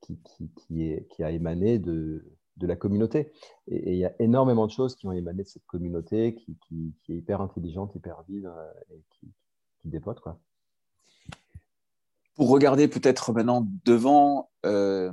qui, 0.00 0.18
qui, 0.56 0.84
est, 0.84 1.06
qui 1.08 1.22
a 1.22 1.30
émané 1.30 1.78
de, 1.78 2.24
de 2.56 2.66
la 2.66 2.74
communauté. 2.74 3.32
Et 3.68 3.92
il 3.92 3.98
y 3.98 4.06
a 4.06 4.14
énormément 4.18 4.66
de 4.66 4.72
choses 4.72 4.96
qui 4.96 5.06
ont 5.06 5.12
émané 5.12 5.42
de 5.42 5.48
cette 5.48 5.66
communauté 5.66 6.34
qui, 6.34 6.94
est 7.08 7.12
hyper 7.12 7.42
intelligente, 7.42 7.94
hyper 7.94 8.22
vive 8.26 8.50
et 8.90 9.04
qui, 9.10 9.28
qui 9.80 9.88
dépote. 9.88 10.20
Quoi 10.20 10.40
pour 12.38 12.50
regarder 12.50 12.86
peut-être 12.86 13.32
maintenant 13.32 13.66
devant 13.84 14.48
euh, 14.64 15.10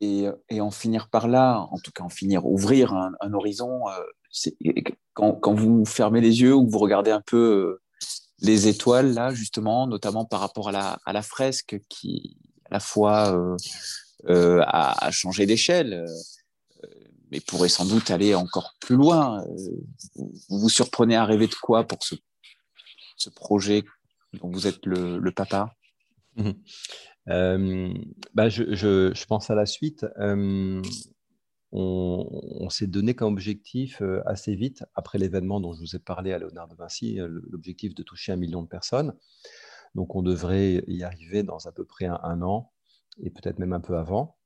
et, 0.00 0.30
en 0.60 0.70
finir 0.70 1.08
par 1.10 1.26
là, 1.26 1.66
en 1.72 1.78
tout 1.80 1.90
cas 1.90 2.04
en 2.04 2.08
finir, 2.08 2.46
ouvrir 2.46 2.92
un, 2.94 3.32
horizon, 3.32 3.82
euh, 3.88 4.72
quand, 5.12 5.54
vous 5.54 5.84
fermez 5.84 6.20
les 6.20 6.40
yeux 6.40 6.54
ou 6.54 6.68
vous 6.68 6.78
regardez 6.78 7.10
un 7.10 7.20
peu 7.20 7.36
euh, 7.36 7.82
les 8.38 8.68
étoiles, 8.68 9.12
là, 9.12 9.34
justement, 9.34 9.88
notamment 9.88 10.24
par 10.24 10.38
rapport 10.38 10.68
à 10.68 10.72
la, 11.12 11.22
fresque 11.22 11.80
qui, 11.88 12.36
à 12.66 12.74
la 12.74 12.80
fois, 12.80 13.36
a, 14.28 15.10
changé 15.10 15.46
d'échelle, 15.46 16.04
mais 17.32 17.40
pourrait 17.40 17.68
sans 17.68 17.86
doute 17.86 18.12
aller 18.12 18.36
encore 18.36 18.74
plus 18.80 18.96
loin. 18.96 19.44
Vous 20.14 20.58
vous 20.58 20.68
surprenez 20.68 21.16
à 21.16 21.24
rêver 21.24 21.48
de 21.48 21.54
quoi 21.54 21.84
pour 21.84 21.98
ce 22.04 23.30
projet 23.30 23.82
dont 24.34 24.50
vous 24.50 24.66
êtes 24.66 24.84
le, 24.86 25.30
papa 25.30 25.74
mmh 26.36 26.50
euh, 27.28 27.94
bah 28.34 28.48
je, 28.48 29.26
pense 29.26 29.50
à 29.50 29.54
la 29.54 29.66
suite. 29.66 30.06
Euh, 30.18 30.82
on, 31.70 32.68
s'est 32.68 32.86
donné 32.86 33.14
comme 33.14 33.32
objectif 33.32 34.02
euh, 34.02 34.20
assez 34.26 34.54
vite, 34.54 34.84
après 34.94 35.18
l'événement 35.18 35.60
dont 35.60 35.72
je 35.72 35.80
vous 35.80 35.96
ai 35.96 35.98
parlé 35.98 36.32
à 36.32 36.38
Léonard 36.38 36.68
de 36.68 36.74
Vinci, 36.74 37.18
l'objectif 37.48 37.94
de 37.94 38.02
toucher 38.02 38.32
un 38.32 38.36
million 38.36 38.62
de 38.62 38.68
personnes. 38.68 39.14
Donc 39.94 40.16
on 40.16 40.22
devrait 40.22 40.84
y 40.88 41.02
arriver 41.04 41.42
dans 41.42 41.66
à 41.66 41.72
peu 41.72 41.84
près 41.84 42.06
un, 42.06 42.42
an, 42.42 42.72
et 43.20 43.30
peut-être 43.30 43.58
même 43.58 43.72
un 43.72 43.80
peu 43.80 43.96
avant. 43.96 44.36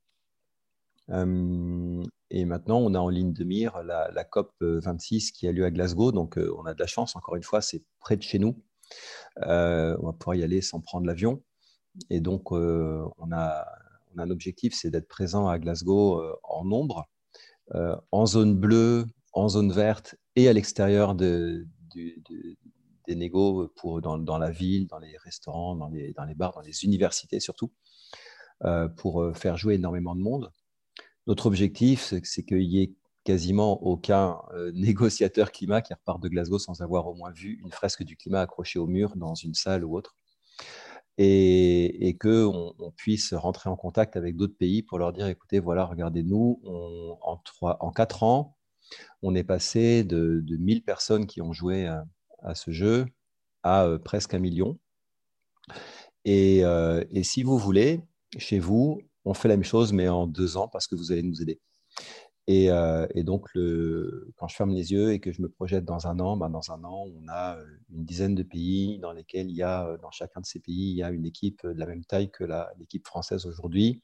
et 1.09 2.44
maintenant, 2.44 2.79
on 2.79 2.94
a 2.94 2.99
en 2.99 3.09
ligne 3.09 3.33
de 3.33 3.44
mire 3.44 3.83
la, 3.83 4.25
COP 4.25 4.53
26 4.61 5.33
qui 5.33 5.49
a 5.49 5.53
lieu 5.53 5.64
à 5.64 5.70
Glasgow. 5.70 6.12
Donc, 6.12 6.37
on 6.37 6.66
a 6.66 6.75
de 6.75 6.81
la 6.81 6.87
chance, 6.87 7.16
encore 7.16 7.37
une 7.37 7.44
fois, 7.44 7.61
c'est 7.61 7.85
près 8.01 8.16
de 8.16 8.22
chez 8.22 8.38
nous. 8.38 8.62
Euh, 9.42 9.96
on 10.01 10.07
va 10.07 10.12
pouvoir 10.12 10.37
y 10.37 10.42
aller 10.42 10.61
sans 10.62 10.81
prendre 10.81 11.07
l'avion. 11.07 11.42
Et 12.11 12.20
donc, 12.20 12.53
on 12.53 13.33
a, 13.33 13.66
un 14.18 14.31
objectif, 14.31 14.75
c'est 14.75 14.90
d'être 14.90 15.09
présent 15.09 15.49
à 15.49 15.59
Glasgow 15.59 16.22
en 16.42 16.64
nombre, 16.64 17.07
en 17.75 18.27
zone 18.27 18.55
bleue, 18.55 19.07
en 19.33 19.49
zone 19.49 19.72
verte 19.72 20.14
et 20.37 20.49
à 20.49 20.53
l'extérieur 20.53 21.14
de, 21.14 21.66
des 21.94 23.14
négos 23.14 23.72
dans, 24.03 24.38
la 24.38 24.51
ville, 24.51 24.87
dans 24.88 24.99
les 24.99 25.16
restaurants, 25.18 25.75
dans 25.75 25.88
les, 25.88 26.12
dans 26.12 26.25
les 26.25 26.35
bars, 26.35 26.53
dans 26.53 26.61
les 26.61 26.85
universités 26.85 27.40
surtout, 27.40 27.72
pour 28.96 29.35
faire 29.35 29.57
jouer 29.57 29.75
énormément 29.75 30.14
de 30.14 30.20
monde. 30.20 30.53
Notre 31.27 31.46
objectif, 31.46 32.14
c'est 32.22 32.44
qu'il 32.44 32.62
y 32.62 32.83
ait 32.83 32.94
quasiment 33.26 33.82
aucun 33.82 34.40
euh, 34.54 34.72
négociateur 34.74 35.52
climat 35.52 35.82
qui 35.82 35.92
repart 35.92 36.22
de 36.22 36.28
Glasgow 36.28 36.58
sans 36.58 36.80
avoir 36.80 37.06
au 37.06 37.14
moins 37.14 37.32
vu 37.32 37.60
une 37.62 37.72
fresque 37.72 38.02
du 38.02 38.16
climat 38.16 38.40
accrochée 38.40 38.78
au 38.78 38.86
mur 38.86 39.16
dans 39.16 39.34
une 39.34 39.54
salle 39.54 39.84
ou 39.84 39.96
autre. 39.96 40.16
Et, 41.18 42.16
qu'on 42.20 42.74
on 42.78 42.90
puisse 42.92 43.32
rentrer 43.32 43.70
en 43.70 43.76
contact 43.76 44.16
avec 44.16 44.36
d'autres 44.36 44.56
pays 44.56 44.82
pour 44.82 44.98
leur 44.98 45.12
dire, 45.12 45.26
écoutez, 45.28 45.60
voilà, 45.60 45.86
regardez-nous, 45.86 46.60
en, 47.22 47.40
en 47.62 47.90
quatre 47.90 48.22
ans, 48.22 48.56
on 49.22 49.34
est 49.34 49.44
passé 49.44 50.04
de, 50.04 50.40
de 50.42 50.56
1000 50.56 50.82
personnes 50.84 51.26
qui 51.26 51.40
ont 51.40 51.52
joué 51.52 51.86
à, 52.42 52.54
ce 52.54 52.70
jeu 52.70 53.06
à 53.62 53.84
euh, 53.84 53.98
presque 53.98 54.34
un 54.34 54.38
million. 54.38 54.78
Et, 56.24 56.64
euh, 56.64 57.04
et, 57.10 57.22
si 57.24 57.42
vous 57.42 57.58
voulez, 57.58 58.00
chez 58.38 58.58
vous, 58.58 59.00
on 59.24 59.34
fait 59.34 59.48
la 59.48 59.56
même 59.56 59.64
chose, 59.64 59.92
mais 59.92 60.08
en 60.08 60.26
deux 60.26 60.56
ans, 60.56 60.68
parce 60.68 60.86
que 60.86 60.94
vous 60.94 61.12
allez 61.12 61.22
nous 61.22 61.42
aider. 61.42 61.60
Euh, 62.48 63.06
et, 63.14 63.24
donc, 63.24 63.48
quand 64.37 64.48
je 64.48 64.56
ferme 64.56 64.70
les 64.70 64.92
yeux 64.92 65.12
et 65.12 65.20
que 65.20 65.32
je 65.32 65.42
me 65.42 65.48
projette 65.48 65.85
dans 65.85 66.06
un 66.06 66.20
an, 66.20 66.37
ben 66.37 66.48
dans 66.48 66.70
un 66.70 66.85
an, 66.85 67.06
on 67.06 67.28
a 67.28 67.56
euh, 67.56 67.64
une 67.90 68.04
dizaine 68.04 68.35
de 68.35 68.44
pays 68.44 68.98
dans 68.98 69.12
lesquels 69.12 69.50
il 69.50 69.56
y 69.56 69.62
a, 69.62 69.87
euh, 69.87 69.98
dans 69.98 70.11
chacun 70.11 70.40
de 70.40 70.46
ces 70.46 70.61
pays, 70.61 70.90
il 70.90 70.96
y 70.96 71.02
a 71.02 71.11
une 71.11 71.26
équipe 71.26 71.66
de 71.66 71.78
la 71.78 71.87
même 71.87 72.04
taille 72.04 72.30
que 72.30 72.44
l'équipe 72.78 73.06
française 73.06 73.46
aujourd'hui. 73.46 74.02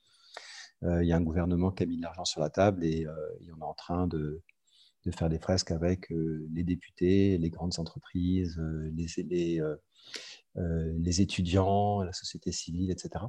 il 0.83 1.07
y 1.07 1.13
a 1.13 1.17
un 1.17 1.23
gouvernement 1.23 1.71
qui 1.71 1.85
a 1.85 1.87
mis 1.87 1.97
de 1.97 2.03
l'argent 2.03 2.25
sur 2.25 2.41
la 2.41 2.51
table 2.51 2.85
et, 2.85 3.07
on 3.57 3.61
est 3.61 3.65
en 3.65 3.75
train 3.75 4.07
de, 4.09 4.43
faire 5.13 5.29
des 5.29 5.39
fresques 5.39 5.71
avec 5.71 6.11
les 6.11 6.65
députés, 6.65 7.39
les 7.39 7.51
grandes 7.51 7.79
entreprises, 7.79 8.61
les 10.57 11.21
étudiants, 11.21 12.03
la 12.03 12.13
société 12.13 12.51
civile, 12.51 12.91
etc. 12.91 13.27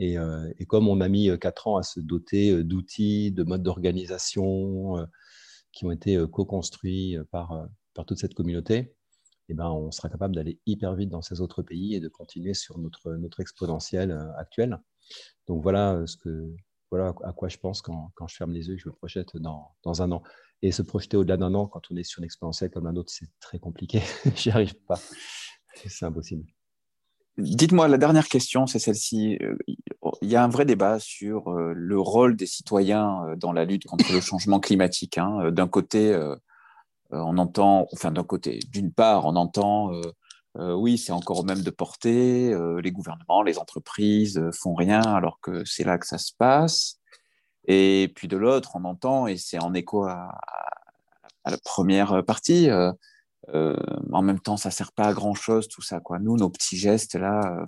Euh, 0.00 0.52
et, 0.58 0.66
comme 0.66 0.88
on 0.88 1.00
a 1.00 1.08
mis 1.08 1.28
euh, 1.30 1.36
quatre 1.36 1.68
ans 1.68 1.76
à 1.76 1.82
se 1.82 2.00
doter 2.00 2.50
euh, 2.50 2.64
d'outils, 2.64 3.30
de 3.32 3.44
modes 3.44 3.62
d'organisation 3.62 5.06
qui 5.72 5.84
ont 5.86 5.90
été 5.90 6.24
co-construits 6.30 7.18
par, 7.32 7.66
par 7.94 8.06
toute 8.06 8.18
cette 8.18 8.34
communauté, 8.34 8.94
eh 9.48 9.54
ben, 9.54 9.68
on 9.70 9.90
sera 9.90 10.08
capable 10.08 10.36
d'aller 10.36 10.60
hyper 10.66 10.94
vite 10.94 11.10
dans 11.10 11.22
ces 11.22 11.40
autres 11.40 11.62
pays 11.62 11.94
et 11.94 12.00
de 12.00 12.08
continuer 12.08 12.54
sur 12.54 12.78
notre, 12.78 13.12
notre 13.14 13.40
exponentielle 13.40 14.12
actuelle. 14.38 14.80
Donc 15.48 15.64
voilà, 15.64 16.04
ce 16.06 16.16
que, 16.16 16.54
voilà 16.92 17.12
à 17.24 17.32
quoi 17.32 17.48
je 17.48 17.58
pense 17.58 17.82
quand, 17.82 18.12
quand 18.14 18.28
je 18.28 18.36
ferme 18.36 18.52
les 18.52 18.68
yeux 18.68 18.74
et 18.74 18.76
que 18.76 18.82
je 18.84 18.88
me 18.88 18.94
projette 18.94 19.36
dans, 19.36 19.74
dans 19.82 20.00
un 20.00 20.12
an. 20.12 20.22
Et 20.62 20.70
se 20.70 20.82
projeter 20.82 21.16
au-delà 21.16 21.36
d'un 21.36 21.54
an 21.54 21.66
quand 21.66 21.90
on 21.90 21.96
est 21.96 22.04
sur 22.04 22.20
une 22.20 22.24
exponentielle 22.24 22.70
comme 22.70 22.86
un 22.86 22.94
autre, 22.94 23.10
c'est 23.12 23.28
très 23.40 23.58
compliqué. 23.58 24.00
J'y 24.36 24.50
arrive 24.50 24.76
pas. 24.86 25.00
C'est 25.74 26.06
impossible. 26.06 26.46
Dites-moi, 27.36 27.88
la 27.88 27.98
dernière 27.98 28.28
question, 28.28 28.68
c'est 28.68 28.78
celle-ci. 28.78 29.38
Euh, 29.42 29.56
il 30.22 30.28
y 30.28 30.36
a 30.36 30.44
un 30.44 30.48
vrai 30.48 30.64
débat 30.64 31.00
sur 31.00 31.50
euh, 31.50 31.72
le 31.74 31.98
rôle 31.98 32.36
des 32.36 32.46
citoyens 32.46 33.24
euh, 33.26 33.36
dans 33.36 33.52
la 33.52 33.64
lutte 33.64 33.86
contre 33.86 34.12
le 34.12 34.20
changement 34.20 34.60
climatique. 34.60 35.18
Hein. 35.18 35.50
D'un 35.50 35.66
côté, 35.66 36.16
on 37.10 37.38
entend, 37.38 37.88
enfin 37.92 38.12
d'un 38.12 38.22
côté, 38.22 38.60
d'une 38.70 38.92
part, 38.92 39.26
on 39.26 39.36
entend, 39.36 39.90
oui, 40.56 40.98
c'est 40.98 41.12
encore 41.12 41.40
au 41.40 41.44
même 41.44 41.62
de 41.62 41.70
portée, 41.70 42.54
les 42.82 42.92
gouvernements, 42.92 43.42
les 43.42 43.58
entreprises 43.58 44.42
font 44.52 44.74
rien 44.74 45.00
alors 45.00 45.38
que 45.40 45.64
c'est 45.64 45.84
là 45.84 45.98
que 45.98 46.06
ça 46.06 46.18
se 46.18 46.32
passe. 46.36 46.98
Et 47.66 48.12
puis 48.16 48.28
de 48.28 48.36
l'autre, 48.36 48.72
on 48.74 48.84
entend, 48.84 49.26
et 49.26 49.36
c'est 49.36 49.62
en 49.62 49.74
écho 49.74 50.04
à, 50.04 50.38
à, 51.44 51.50
la 51.50 51.58
première 51.58 52.24
partie, 52.24 52.68
euh, 53.52 53.76
en 54.12 54.22
même 54.22 54.40
temps, 54.40 54.56
ça 54.56 54.70
sert 54.70 54.92
pas 54.92 55.08
à 55.08 55.12
grand 55.12 55.34
chose, 55.34 55.68
tout 55.68 55.82
ça. 55.82 56.00
Quoi. 56.00 56.18
Nous, 56.18 56.36
nos 56.36 56.50
petits 56.50 56.76
gestes 56.76 57.14
là, 57.14 57.60
euh, 57.60 57.66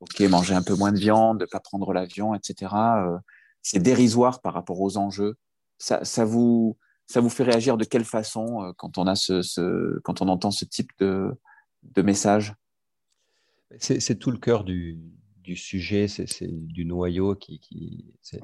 ok, 0.00 0.20
manger 0.20 0.54
un 0.54 0.62
peu 0.62 0.74
moins 0.74 0.92
de 0.92 0.98
viande, 0.98 1.40
ne 1.40 1.46
pas 1.46 1.60
prendre 1.60 1.92
l'avion, 1.92 2.34
etc. 2.34 2.72
Euh, 2.74 3.18
c'est 3.62 3.80
dérisoire 3.80 4.40
par 4.40 4.54
rapport 4.54 4.80
aux 4.80 4.96
enjeux. 4.96 5.36
Ça, 5.78 6.24
vous, 6.24 6.78
ça 7.06 7.20
vous 7.20 7.28
fait 7.28 7.42
réagir 7.42 7.76
de 7.76 7.84
quelle 7.84 8.04
façon 8.04 8.72
quand 8.78 8.96
on 8.96 9.06
a 9.06 9.14
ce, 9.14 9.98
quand 10.00 10.22
on 10.22 10.28
entend 10.28 10.50
ce 10.50 10.64
type 10.64 10.90
de, 10.98 11.30
de 11.82 12.02
message? 12.02 12.54
C'est 13.78 14.18
tout 14.18 14.30
le 14.30 14.38
cœur 14.38 14.64
du, 14.64 14.98
du 15.42 15.56
sujet, 15.56 16.08
c'est 16.08 16.46
du 16.48 16.86
noyau 16.86 17.34
qui, 17.34 17.58
qui 17.58 18.06
c'est 18.22 18.40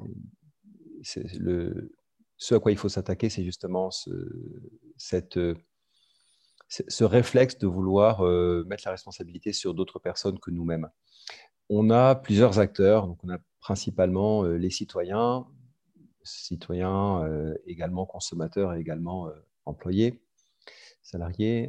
le 1.38 1.92
ce 2.37 2.57
à 2.57 2.59
quoi 2.59 2.72
il 2.72 2.76
faut 2.78 2.88
s'attaquer, 2.88 3.31
c'est 3.31 3.44
justement 3.44 3.92
ce, 3.92 4.11
cette 4.96 5.38
ce 6.89 7.05
réflexe 7.05 7.59
de 7.59 7.67
vouloir 7.67 8.25
euh, 8.25 8.65
mettre 8.67 8.85
la 8.87 8.93
responsabilité 8.93 9.53
sur 9.53 9.75
d'autres 9.75 9.99
personnes 9.99 10.39
que 10.39 10.51
nous-mêmes. 10.51 10.89
On 11.69 11.91
a 11.91 12.15
plusieurs 12.15 12.59
acteurs, 12.59 13.07
donc 13.07 13.19
on 13.25 13.29
a 13.29 13.39
principalement 13.61 14.45
euh, 14.45 14.57
les 14.57 14.71
citoyens, 14.71 15.47
citoyens 16.23 17.25
euh, 17.25 17.55
également 17.67 18.07
consommateurs 18.07 18.75
et 18.75 18.81
également 18.81 19.29
employés, 19.67 20.23
salariés. 21.03 21.69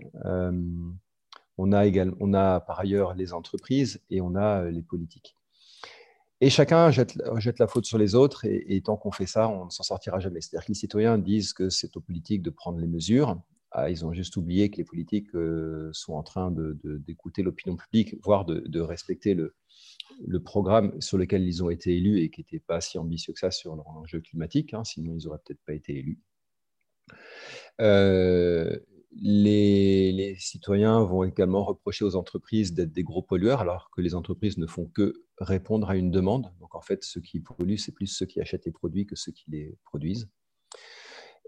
on, 1.58 1.72
a 1.72 1.86
également, 1.86 2.16
on 2.20 2.34
a 2.34 2.60
par 2.62 2.80
ailleurs 2.80 3.14
les 3.14 3.34
entreprises 3.34 4.02
et 4.10 4.22
on 4.22 4.36
a 4.36 4.66
les 4.66 4.82
politiques. 4.82 5.36
Et 6.40 6.50
chacun 6.50 6.92
jette, 6.92 7.16
la 7.60 7.68
faute 7.68 7.86
sur 7.86 7.98
les 7.98 8.16
autres, 8.16 8.46
et, 8.46 8.76
et 8.76 8.82
tant 8.82 8.98
qu'on 8.98 9.12
fait 9.12 9.26
ça, 9.26 9.48
on 9.48 9.66
ne 9.66 9.70
s'en 9.70 9.84
sortira 9.84 10.20
jamais. 10.20 10.42
C'est-à-dire 10.42 10.66
que 10.66 10.72
les 10.72 10.78
citoyens 10.78 11.18
disent 11.18 11.54
que 11.54 11.70
c'est 11.70 11.96
aux 11.96 12.02
politiques 12.02 12.42
de 12.42 12.50
prendre 12.50 12.80
les 12.80 12.88
mesures, 12.88 13.38
ah, 13.76 13.90
ils 13.90 14.06
ont 14.06 14.14
juste 14.14 14.38
oublié 14.38 14.70
que 14.70 14.78
les 14.78 14.84
politiques 14.84 15.34
euh, 15.34 15.90
sont 15.94 16.14
en 16.14 16.22
train 16.22 16.54
d'écouter 16.54 17.42
l'opinion 17.42 17.76
publique, 17.76 18.16
voire 18.24 18.46
de, 18.46 18.80
respecter 18.80 19.34
le, 19.34 19.56
programme 20.44 21.00
sur 21.02 21.18
lequel 21.18 21.44
ils 21.44 21.64
ont 21.64 21.72
été 21.72 21.98
élus 21.98 22.20
et 22.20 22.30
qui 22.30 22.42
n'était 22.42 22.60
pas 22.60 22.82
si 22.82 23.00
ambitieux 23.00 23.34
que 23.34 23.40
ça 23.40 23.50
sur 23.50 23.76
l'enjeu 23.76 24.22
climatique, 24.22 24.76
hein, 24.76 24.84
sinon 24.84 25.18
ils 25.18 25.26
n'auraient 25.26 25.40
peut-être 25.44 25.64
pas 25.66 25.74
été 25.74 25.98
élus. 25.98 26.20
Euh, 27.82 28.78
les, 29.12 30.36
citoyens 30.38 31.04
vont 31.04 31.24
également 31.24 31.64
reprocher 31.64 32.06
aux 32.06 32.16
entreprises 32.16 32.76
d'être 32.76 32.92
des 32.92 33.04
gros 33.04 33.24
pollueurs, 33.24 33.62
alors 33.62 33.90
que 33.90 34.02
les 34.02 34.14
entreprises 34.14 34.60
ne 34.60 34.68
font 34.68 34.86
que 34.86 35.26
répondre 35.40 35.90
à 35.90 35.96
une 35.96 36.12
demande. 36.12 36.52
Donc 36.60 36.76
en 36.76 36.82
fait, 36.82 37.04
ceux 37.04 37.22
qui 37.22 37.40
polluent, 37.40 37.78
c'est 37.78 37.92
plus 37.92 38.06
ceux 38.06 38.28
qui 38.28 38.40
achètent 38.40 38.66
les 38.66 38.72
produits 38.72 39.08
que 39.08 39.16
ceux 39.16 39.32
qui 39.32 39.46
les 39.50 39.76
produisent. 39.84 40.30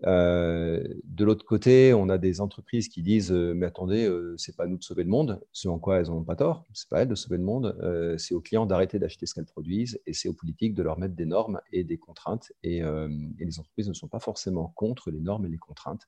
Euh, 0.04 0.84
de 1.06 1.24
l'autre 1.24 1.46
côté, 1.46 1.94
on 1.94 2.10
a 2.10 2.18
des 2.18 2.42
entreprises 2.42 2.90
qui 2.90 3.02
disent 3.02 3.32
euh, 3.32 3.54
Mais 3.54 3.66
attendez, 3.66 4.06
euh, 4.06 4.36
c'est 4.38 4.56
pas 4.56 4.64
à 4.64 4.68
nous 4.68 4.78
de 4.78 4.84
sauver 4.84 5.04
le 5.04 5.10
monde, 5.10 5.42
ce 5.54 5.68
en 5.68 5.80
quoi 5.80 6.00
elles 6.00 6.08
n'ont 6.08 6.24
pas 6.24 6.36
tort, 6.36 6.66
c'est 6.74 6.90
pas 6.90 6.98
à 6.98 7.02
elles 7.02 7.08
de 7.08 7.16
sauver 7.16 7.38
le 7.38 7.44
monde, 7.44 7.76
c'est 8.18 8.34
aux 8.34 8.42
clients 8.42 8.66
d'arrêter 8.66 9.00
d'acheter 9.00 9.26
ce 9.26 9.34
qu'elles 9.34 9.46
produisent 9.46 10.00
et 10.06 10.14
c'est 10.14 10.28
aux 10.28 10.34
politiques 10.34 10.74
de 10.74 10.84
leur 10.84 11.00
mettre 11.00 11.16
des 11.16 11.26
normes 11.26 11.62
et 11.72 11.84
des 11.84 11.98
contraintes. 11.98 12.52
Et, 12.64 12.82
les 12.82 13.60
entreprises 13.60 13.88
ne 13.88 13.94
sont 13.94 14.08
pas 14.08 14.20
forcément 14.20 14.74
contre 14.76 15.12
les 15.12 15.20
normes 15.20 15.46
et 15.46 15.50
les 15.50 15.58
contraintes 15.58 16.08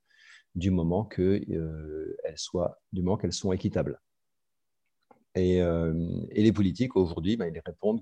du 0.56 0.72
moment 0.72 1.06
qu'elles 1.06 1.46
soient, 2.36 2.80
du 2.92 3.02
moment 3.02 3.18
qu'elles 3.18 3.34
sont 3.34 3.52
équitables. 3.52 4.02
Et, 5.36 5.62
les 6.36 6.52
politiques, 6.52 6.96
aujourd'hui, 6.96 7.38
bah, 7.38 7.48
ils 7.48 7.62
répondent 7.66 8.02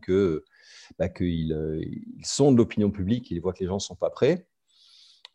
bah, 0.98 1.10
qu'ils 1.10 1.56
sont 2.24 2.52
de 2.52 2.58
l'opinion 2.58 2.91
publique, 2.91 3.30
ils 3.30 3.39
voient 3.39 3.54
que 3.54 3.60
les 3.60 3.67
gens 3.67 3.76
ne 3.76 3.80
sont 3.80 3.95
pas 3.95 4.10
prêts, 4.10 4.48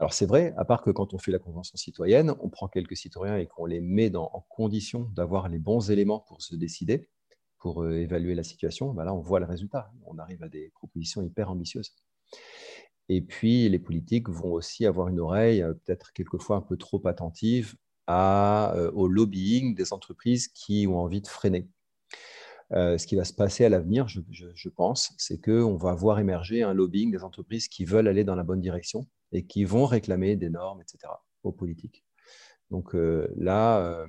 alors 0.00 0.14
c'est 0.14 0.24
vrai, 0.24 0.54
à 0.56 0.64
part 0.64 0.82
que 0.82 0.90
quand 0.90 1.12
on 1.12 1.18
fait 1.18 1.30
la 1.30 1.38
convention 1.38 1.76
citoyenne, 1.76 2.32
on 2.40 2.48
prend 2.48 2.68
quelques 2.68 2.96
citoyens 2.96 3.36
et 3.36 3.46
qu'on 3.46 3.66
les 3.66 3.82
met 3.82 4.16
en 4.16 4.46
condition 4.48 5.10
d'avoir 5.14 5.50
les 5.50 5.58
bons 5.58 5.90
éléments 5.90 6.20
pour 6.20 6.40
se 6.40 6.56
décider, 6.56 7.10
pour 7.58 7.82
euh, 7.82 7.98
évaluer 7.98 8.34
la 8.34 8.42
situation, 8.42 8.94
ben 8.94 9.04
là 9.04 9.12
on 9.12 9.20
voit 9.20 9.40
le 9.40 9.44
résultat. 9.46 9.92
On 10.06 10.16
arrive 10.16 10.42
à 10.42 10.48
des 10.48 10.70
propositions 10.70 11.20
hyper 11.20 11.50
ambitieuses. 11.50 11.94
Et 13.10 13.20
puis 13.20 13.68
les 13.68 13.78
politiques 13.78 14.30
vont 14.30 14.52
aussi 14.52 14.86
avoir 14.86 15.08
une 15.08 15.20
oreille 15.20 15.60
euh, 15.60 15.74
peut-être 15.74 16.14
quelquefois 16.14 16.56
un 16.56 16.62
peu 16.62 16.78
trop 16.78 17.06
attentive 17.06 17.74
euh, 18.08 18.90
au 18.92 19.06
lobbying 19.06 19.74
des 19.74 19.92
entreprises 19.92 20.48
qui 20.48 20.86
ont 20.88 20.98
envie 20.98 21.20
de 21.20 21.28
freiner. 21.28 21.68
ce 22.70 23.06
qui 23.06 23.16
va 23.16 23.24
se 23.24 23.34
passer 23.34 23.66
à 23.66 23.68
l'avenir, 23.68 24.08
je, 24.08 24.20
je, 24.30 24.68
pense, 24.70 25.12
c'est 25.18 25.40
qu'on 25.42 25.76
va 25.76 25.94
voir 25.94 26.20
émerger 26.20 26.62
un 26.62 26.72
lobbying 26.72 27.10
des 27.10 27.22
entreprises 27.22 27.68
qui 27.68 27.84
veulent 27.84 28.08
aller 28.08 28.24
dans 28.24 28.36
la 28.36 28.44
bonne 28.44 28.62
direction 28.62 29.06
et 29.32 29.46
qui 29.46 29.64
vont 29.64 29.86
réclamer 29.86 30.36
des 30.36 30.50
normes, 30.50 30.80
etc., 30.80 31.12
aux 31.42 31.52
politiques. 31.52 32.04
Donc 32.70 32.94
euh, 32.94 33.28
là, 33.36 33.78
euh, 33.80 34.06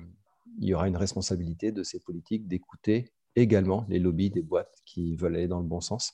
il 0.58 0.68
y 0.68 0.74
aura 0.74 0.88
une 0.88 0.96
responsabilité 0.96 1.72
de 1.72 1.82
ces 1.82 2.00
politiques 2.00 2.46
d'écouter 2.46 3.12
également 3.34 3.86
les 3.88 3.98
lobbies 3.98 4.30
des 4.30 4.42
boîtes 4.42 4.74
qui 4.84 5.16
veulent 5.16 5.36
aller 5.36 5.48
dans 5.48 5.60
le 5.60 5.66
bon 5.66 5.80
sens 5.80 6.12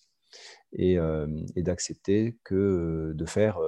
et, 0.73 0.99
euh, 0.99 1.27
d'accepter 1.57 2.39
que 2.45 3.13
de 3.15 3.27
faire, 3.27 3.59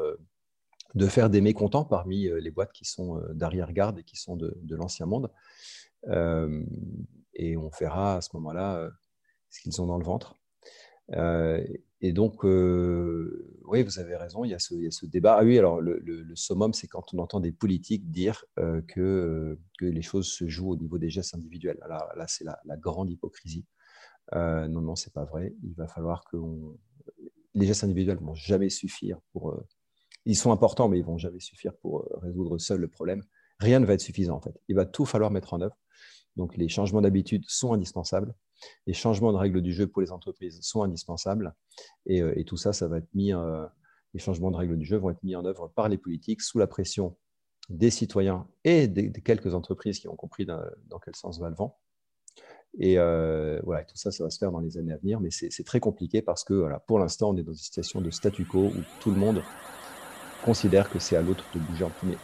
de 0.94 1.06
faire 1.06 1.30
des 1.30 1.40
mécontents 1.40 1.84
parmi 1.84 2.28
les 2.40 2.50
boîtes 2.50 2.72
qui 2.72 2.84
sont 2.84 3.20
d'arrière-garde 3.32 3.98
et 3.98 4.04
qui 4.04 4.16
sont 4.16 4.36
de, 4.36 4.54
l'ancien 4.76 5.06
monde. 5.06 5.30
et 6.06 7.56
on 7.56 7.70
verra 7.80 8.16
à 8.16 8.20
ce 8.20 8.28
moment-là 8.34 8.88
ce 9.48 9.60
qu'ils 9.60 9.80
ont 9.82 9.86
dans 9.86 9.98
le 9.98 10.04
ventre 10.04 10.36
et 12.02 12.12
donc, 12.12 12.44
oui, 12.44 13.82
vous 13.82 13.98
avez 13.98 14.16
raison, 14.16 14.44
il 14.44 14.50
y, 14.50 14.54
a 14.54 14.58
ce, 14.58 15.06
débat. 15.06 15.36
Ah 15.38 15.44
oui, 15.44 15.58
alors 15.58 15.80
le, 15.80 16.34
summum, 16.34 16.72
c'est 16.72 16.86
quand 16.86 17.12
on 17.12 17.18
entend 17.18 17.40
des 17.40 17.52
politiques 17.52 18.10
dire 18.10 18.44
que, 18.56 19.58
que, 19.78 19.84
les 19.84 20.02
choses 20.02 20.28
se 20.28 20.48
jouent 20.48 20.70
au 20.70 20.76
niveau 20.76 20.98
des 20.98 21.10
gestes 21.10 21.34
individuels. 21.34 21.78
Alors 21.82 22.08
là, 22.16 22.26
c'est 22.26 22.44
la, 22.44 22.76
grande 22.76 23.10
hypocrisie. 23.10 23.66
non, 24.32 24.80
non, 24.80 24.96
c'est 24.96 25.12
pas 25.12 25.24
vrai. 25.24 25.54
Il 25.62 25.74
va 25.74 25.86
falloir 25.88 26.24
que 26.24 26.38
les 27.54 27.66
gestes 27.66 27.84
individuels 27.84 28.18
ne 28.20 28.26
vont 28.26 28.34
jamais 28.34 28.70
suffire 28.70 29.20
pour. 29.32 29.62
ils 30.24 30.36
sont 30.36 30.52
importants, 30.52 30.88
mais 30.88 30.98
ils 30.98 31.04
vont 31.04 31.18
jamais 31.18 31.40
suffire 31.40 31.76
pour 31.76 32.08
résoudre 32.22 32.56
seul 32.58 32.80
le 32.80 32.88
problème. 32.88 33.22
Rien 33.58 33.78
ne 33.78 33.84
va 33.84 33.92
être 33.92 34.00
suffisant 34.00 34.36
en 34.36 34.40
fait. 34.40 34.58
Il 34.68 34.76
va 34.76 34.86
tout 34.86 35.04
falloir 35.04 35.30
mettre 35.30 35.52
en 35.52 35.60
œuvre. 35.60 35.76
Donc 36.36 36.56
les 36.56 36.68
changements 36.68 37.02
d'habitude 37.02 37.44
sont 37.46 37.74
indispensables. 37.74 38.34
Les 38.86 38.92
changements 38.92 39.32
de 39.32 39.38
règles 39.38 39.62
du 39.62 39.72
jeu 39.72 39.86
pour 39.86 40.02
les 40.02 40.12
entreprises 40.12 40.60
sont 40.62 40.82
indispensables. 40.82 41.54
Et, 42.06 42.22
euh, 42.22 42.42
tout 42.44 42.56
ça, 42.56 42.72
ça 42.72 42.88
va 42.88 42.98
être 42.98 43.14
mis, 43.14 43.32
euh, 43.32 43.66
les 44.14 44.20
changements 44.20 44.50
de 44.50 44.56
règles 44.56 44.76
du 44.76 44.84
jeu 44.84 44.96
vont 44.96 45.10
être 45.10 45.22
mis 45.22 45.36
en 45.36 45.44
œuvre 45.44 45.68
par 45.74 45.88
les 45.88 45.98
politiques 45.98 46.42
sous 46.42 46.58
la 46.58 46.66
pression 46.66 47.16
des 47.68 47.90
citoyens 47.90 48.46
et 48.64 48.88
des, 48.88 49.12
quelques 49.12 49.54
entreprises 49.54 50.00
qui 50.00 50.08
ont 50.08 50.16
compris 50.16 50.46
dans, 50.46 50.60
quel 51.04 51.14
sens 51.14 51.38
va 51.38 51.48
le 51.48 51.54
vent. 51.54 51.78
Et 52.78 52.98
euh, 52.98 53.60
voilà, 53.64 53.84
tout 53.84 53.96
ça, 53.96 54.10
ça 54.10 54.24
va 54.24 54.30
se 54.30 54.38
faire 54.38 54.52
dans 54.52 54.60
les 54.60 54.78
années 54.78 54.92
à 54.92 54.96
venir, 54.96 55.20
mais 55.20 55.30
c'est 55.30 55.64
très 55.64 55.80
compliqué 55.80 56.22
parce 56.22 56.44
que 56.44 56.54
voilà, 56.54 56.80
pour 56.80 56.98
l'instant, 56.98 57.30
on 57.30 57.36
est 57.36 57.42
dans 57.42 57.52
une 57.52 57.58
situation 57.58 58.00
de 58.00 58.10
statu 58.10 58.44
quo 58.44 58.66
où 58.66 58.82
tout 59.00 59.10
le 59.10 59.16
monde 59.16 59.42
considère 60.44 60.88
que 60.90 60.98
c'est 60.98 61.16
à 61.16 61.22
l'autre 61.22 61.44
de 61.54 61.60
bouger 61.60 61.84
en 61.84 61.90
premier. 61.90 62.16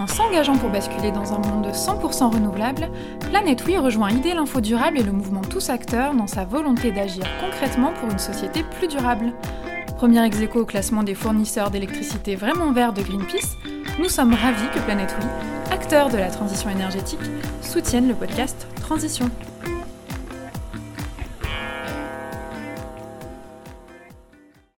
En 0.00 0.06
s'engageant 0.06 0.56
pour 0.56 0.70
basculer 0.70 1.10
dans 1.10 1.34
un 1.34 1.38
monde 1.40 1.66
de 1.66 1.72
100% 1.72 2.32
renouvelable, 2.32 2.88
Planète 3.28 3.62
Oui 3.66 3.76
rejoint 3.76 4.10
idée 4.10 4.32
l'Info 4.32 4.62
Durable 4.62 4.98
et 4.98 5.02
le 5.02 5.12
mouvement 5.12 5.42
Tous 5.42 5.68
Acteurs 5.68 6.14
dans 6.14 6.26
sa 6.26 6.46
volonté 6.46 6.90
d'agir 6.90 7.24
concrètement 7.38 7.92
pour 7.92 8.10
une 8.10 8.18
société 8.18 8.62
plus 8.62 8.88
durable. 8.88 9.34
Premier 9.98 10.24
ex 10.24 10.38
au 10.54 10.64
classement 10.64 11.02
des 11.02 11.14
fournisseurs 11.14 11.70
d'électricité 11.70 12.34
vraiment 12.34 12.72
verts 12.72 12.94
de 12.94 13.02
Greenpeace, 13.02 13.58
nous 13.98 14.08
sommes 14.08 14.32
ravis 14.32 14.70
que 14.74 14.80
Planète 14.80 15.14
Oui, 15.20 15.26
acteur 15.70 16.08
de 16.08 16.16
la 16.16 16.30
transition 16.30 16.70
énergétique, 16.70 17.20
soutienne 17.60 18.08
le 18.08 18.14
podcast 18.14 18.66
Transition. 18.80 19.28